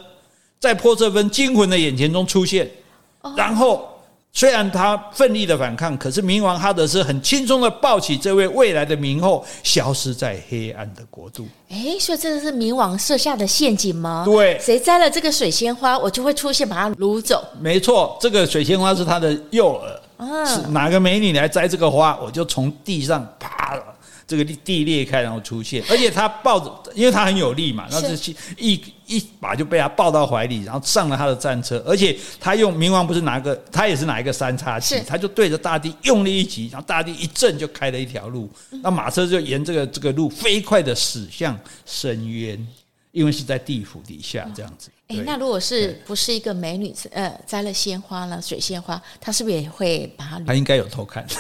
[0.61, 2.71] 在波瑟芬惊魂的眼前中出现，
[3.23, 3.89] 哦，然后。
[4.35, 11.47] 虽然他奋力的反抗，可是冥王哈德斯很轻松的抱起这位未来的冥后，消失在黑暗的国度。
[11.69, 14.23] 哎，所以这是冥王设下的陷阱吗？
[14.25, 17.45] 对，谁摘了这个水仙花，我就会出现把它掳走。
[17.61, 19.79] 没错，这个水仙花是他的诱
[20.19, 20.25] 饵。
[20.25, 23.85] 啊，是哪个美女来摘这个花，我就从地上啪了。
[24.25, 28.81] 这个地裂开，然后出现，而且他抱着，因为他很有力嘛，然后就一
[29.17, 38.51] 一把就被他抱到怀里，然后上了他的战车，而且他用冥王不是拿个，他也是拿一个三叉戟，他就对着大地用力一击，然后大地一震，就开了一条路，
[38.83, 42.67] 那马车就沿这个这个路飞快的驶向深渊。
[43.13, 44.91] 因为是在地府底下这样子。
[45.13, 50.41] 哎，那如果是不是一个美女，呃，摘了鲜花了，水仙花，她是不是也会把它？
[50.47, 51.27] 她应该有偷看。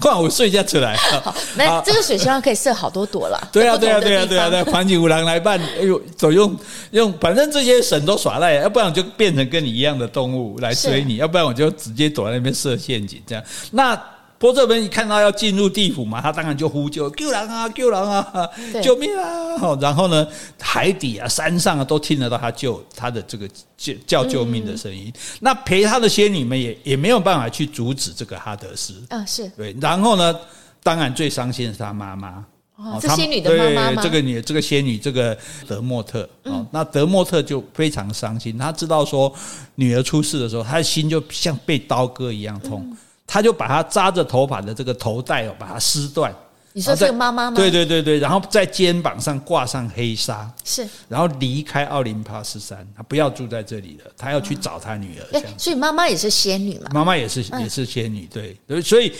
[0.00, 0.96] 快，我睡觉出来。
[1.22, 3.48] 好，那这个水仙花可以设好多朵了。
[3.52, 4.62] 对啊，对啊，对啊，对啊，对。
[4.64, 6.56] 环境五郎来办，哎呦，走用
[6.92, 14.00] 用，反正这些神都耍赖，要不然我就变成跟你一样的动物来追你，要不然我就直接躲在那边设陷阱，这样那。
[14.46, 18.48] 波这边一看到要进入地府嘛，他当然就呼救：“救人啊，救人啊，
[18.80, 20.26] 救命啊！”然后呢，
[20.60, 25.12] 海底啊、山上啊都听得到他救他的这个叫叫救命的声音。
[25.40, 29.02] 那陪他的仙女们也也没有办法去阻止这个哈德斯。
[29.08, 29.74] 啊，是对。
[29.80, 30.38] 然后呢，
[30.82, 32.44] 当然最伤心的是他妈妈。
[32.76, 34.02] 哦，这仙女的妈妈吗？
[34.02, 35.36] 这个女，这个仙女，这个
[35.66, 36.28] 德莫特。
[36.44, 38.56] 哦，那德莫特就非常伤心。
[38.56, 39.32] 他知道说
[39.74, 42.96] 女儿出事的时候，他的心就像被刀割一样痛。
[43.26, 46.34] 他就把他扎着头发的这个头带哦，把它撕断。
[46.72, 47.56] 你说这个妈妈吗？
[47.56, 55.42] 对对对对，然后在肩膀上挂上黑纱，是，然后离开奥林帕斯山，他不要住在这里了，他要去找他女儿。
[55.56, 56.90] 所以妈妈也是仙女嘛？
[56.92, 59.10] 妈妈也是也是仙女，对，所以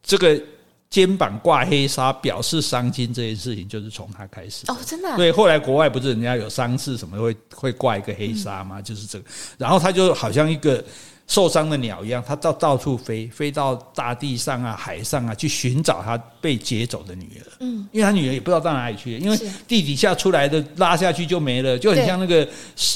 [0.00, 0.40] 这个
[0.88, 4.62] 肩膀挂黑纱表示伤心这件事情，就是从他开始。
[4.68, 5.16] 哦，真的？
[5.16, 8.80] 对，后来国外不是人家有丧事什么会会挂一个黑纱吗？
[8.80, 9.24] 就是这个，
[9.58, 10.82] 然后他就好像一个。
[11.26, 17.52] 受伤的鸟一样，它到到处飞，飞到大地上啊、海上啊，去寻找他被劫走的女儿。
[17.60, 22.46] 嗯，因为他女儿也不知道到哪里去，因为地底下出来的拉下去就没了，就很像那个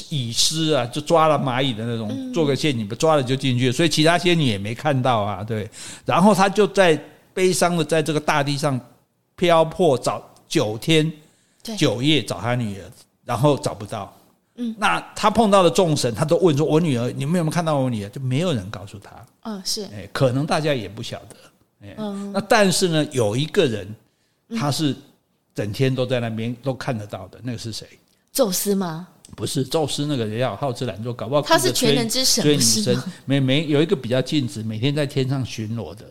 [0.09, 5.43] 蚁狮啊，就抓了蚂蚁的那种，做个陷阱，抓了就进去了，所以其他仙女也没看到啊。
[5.43, 5.69] 对，
[6.05, 6.97] 然后他就在
[7.33, 8.79] 悲伤的在这个大地上
[9.35, 11.11] 漂泊找九天
[11.77, 12.83] 九夜找他女儿，
[13.25, 14.13] 然后找不到。
[14.61, 19.11] 嗯，那他碰到的众神，他都问说：“我女儿，你们有没有看到我女儿？”就没有人告诉他。
[19.43, 21.35] 嗯，是，哎，可能大家也不晓得。
[21.87, 21.95] 哎，
[22.31, 23.87] 那但是呢，有一个人，
[24.55, 24.95] 他是
[25.55, 27.87] 整天都在那边都看得到的，那个是谁？
[28.31, 29.07] 宙斯吗？
[29.35, 33.03] 不是，宙斯那个人要好吃懒做，搞不好他是全能之神，追女生。
[33.25, 36.05] 没没有一个比较尽职，每天在天上巡逻的。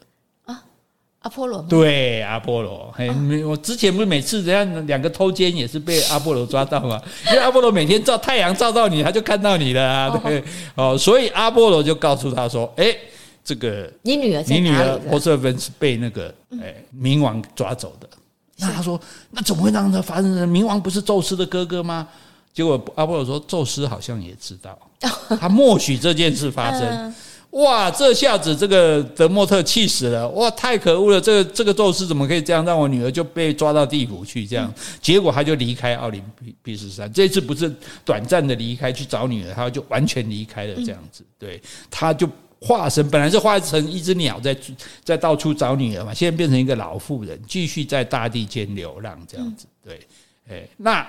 [1.22, 1.66] 阿波罗吗？
[1.68, 2.92] 对，阿波罗。
[2.96, 3.10] 嘿，
[3.44, 7.00] 我之前不是每次人家两个偷奸也是被 阿波罗抓到吗？
[7.26, 10.20] 因为阿波罗每天照太阳照到你，他就看到你了啊。
[10.24, 10.42] 对，
[10.76, 12.96] 哦，所以阿波罗就告诉他说：“哎，
[13.44, 18.08] 这个你女儿，你女儿波瑟芬是被那个哎冥王抓走的。”
[18.56, 18.98] 那他说
[19.30, 20.46] ：“那怎么会让他发生呢？
[20.46, 22.08] 冥王不是宙斯的哥哥吗？”
[22.52, 24.78] 结果阿波罗说：“宙斯好像也知道，
[25.38, 27.14] 他默许这件事发生。”
[27.50, 27.90] 哇！
[27.90, 30.28] 这下子这个德莫特气死了！
[30.30, 31.20] 哇，太可恶了！
[31.20, 34.46] 这个这个宙斯怎么可以这样让我女儿就被抓到地府去？
[34.46, 34.72] 这样，
[35.02, 36.22] 结果他就离开奥林
[36.62, 37.12] 匹斯山。
[37.12, 37.74] 这次不是
[38.04, 40.74] 短暂的离开去找女儿，他就完全离开了。
[40.76, 42.28] 这样子，对，他就
[42.60, 44.56] 化身，本来是化成一只鸟在
[45.02, 49.18] 在到处找女儿嘛，现在变成一个老妇人，继续在大地间流浪。
[49.26, 50.00] 这样子，对，
[50.48, 51.04] 哎，那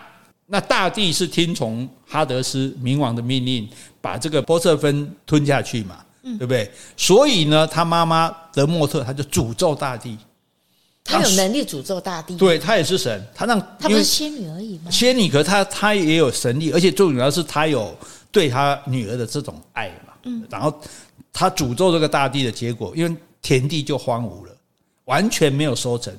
[0.48, 3.70] 那大地是听从哈德斯冥王的命令，
[4.02, 6.04] 把这个波瑟芬吞下去嘛。
[6.24, 6.72] 对不对？
[6.96, 10.18] 所以呢，他妈妈德莫特他就诅咒大地，
[11.04, 12.36] 他有能力诅咒大地。
[12.38, 14.92] 对，他也是神，他让他不是仙女而已吗？
[14.92, 17.96] 仙女，可他他也有神力，而且最主要是他有
[18.32, 20.14] 对他女儿的这种爱嘛。
[20.24, 20.74] 嗯，然后
[21.34, 24.56] 他诅咒这个大地的结果，因为田地就荒芜了，
[25.06, 26.14] 完全没有收成。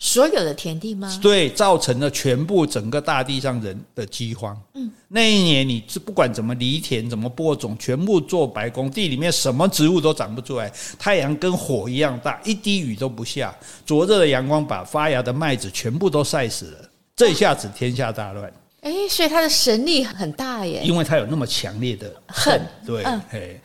[0.00, 1.18] 所有的田地吗？
[1.20, 4.56] 对，造成了全部整个大地上人的饥荒。
[4.74, 10.72] 嗯，那一年你是不管怎么犁田、怎么播种，全部做白工，地里面什么植物都长不出来。
[10.98, 13.52] 太阳跟火一样大，一滴雨都不下。
[13.84, 16.88] 灼热的阳光把发芽的麦子全部都晒死了。
[17.16, 18.52] 这一下子天下大乱。
[18.82, 22.62] 哎，所以他的神力很大耶，因为他有那么强烈的恨。
[22.86, 23.60] 对，嘿。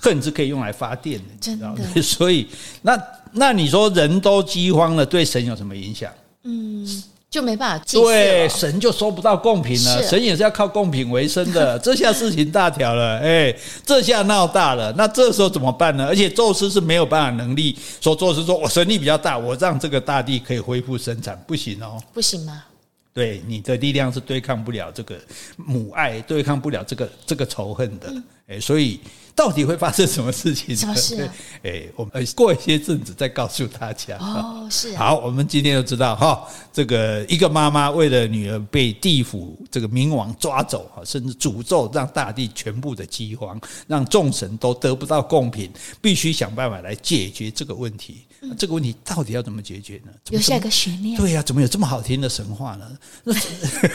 [0.00, 1.76] 恨是可以用来发电的，真的。
[2.00, 2.48] 所以，
[2.80, 2.98] 那
[3.32, 6.10] 那你说人都饥荒了，对神有什么影响？
[6.44, 6.86] 嗯，
[7.30, 7.84] 就没办法。
[7.90, 10.02] 对，神就收不到贡品了。
[10.02, 11.78] 神也是要靠贡品为生的。
[11.80, 13.54] 这下事情大条了，哎，
[13.84, 14.92] 这下闹大了。
[14.96, 16.06] 那这时候怎么办呢？
[16.06, 22.00] 而且宙斯是没有办法能力说，宙斯说我神力比较大，我让这个大地可以恢复生产，不行哦。
[22.14, 22.64] 不行吗？
[23.12, 25.18] 对，你的力量是对抗不了这个
[25.56, 28.14] 母爱，对抗不了这个这个仇恨的。
[28.46, 29.00] 哎，所以。
[29.38, 30.74] 到底会发生什么事情？
[30.76, 31.32] 什么事啊？
[31.62, 34.18] 哎，我们过一些阵子再告诉大家。
[34.18, 34.96] 哦，是。
[34.96, 48.24] 好，我们今天就知道哈，这个一个妈妈为了女儿被地府这个冥王抓走，哈，甚至诅咒让大地全部的饥荒，让众神都得不到贡品，必须想办法来解决这个问题。
[48.56, 50.12] 这个问题到底要怎么解决呢？
[50.30, 51.16] 留下一个悬念。
[51.18, 52.86] 对呀，怎么有这么好听的神话呢？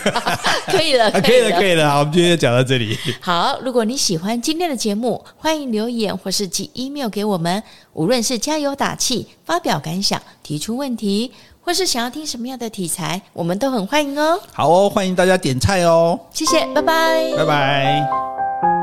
[0.68, 1.90] 可以了，可以了，可以了。
[1.90, 2.98] 好，我们今天就讲到这里。
[3.22, 7.64] 好，如果你喜欢今天的节目，欢迎留言或是寄 email 给我们。
[7.94, 11.32] 无论是加油打气、发表感想、提出问题，
[11.62, 14.40] 或是想要听什么样的题材，我们都很欢迎哦。
[14.52, 16.20] 好哦，欢迎大家点菜哦。
[16.34, 18.83] 谢谢，拜拜，拜拜。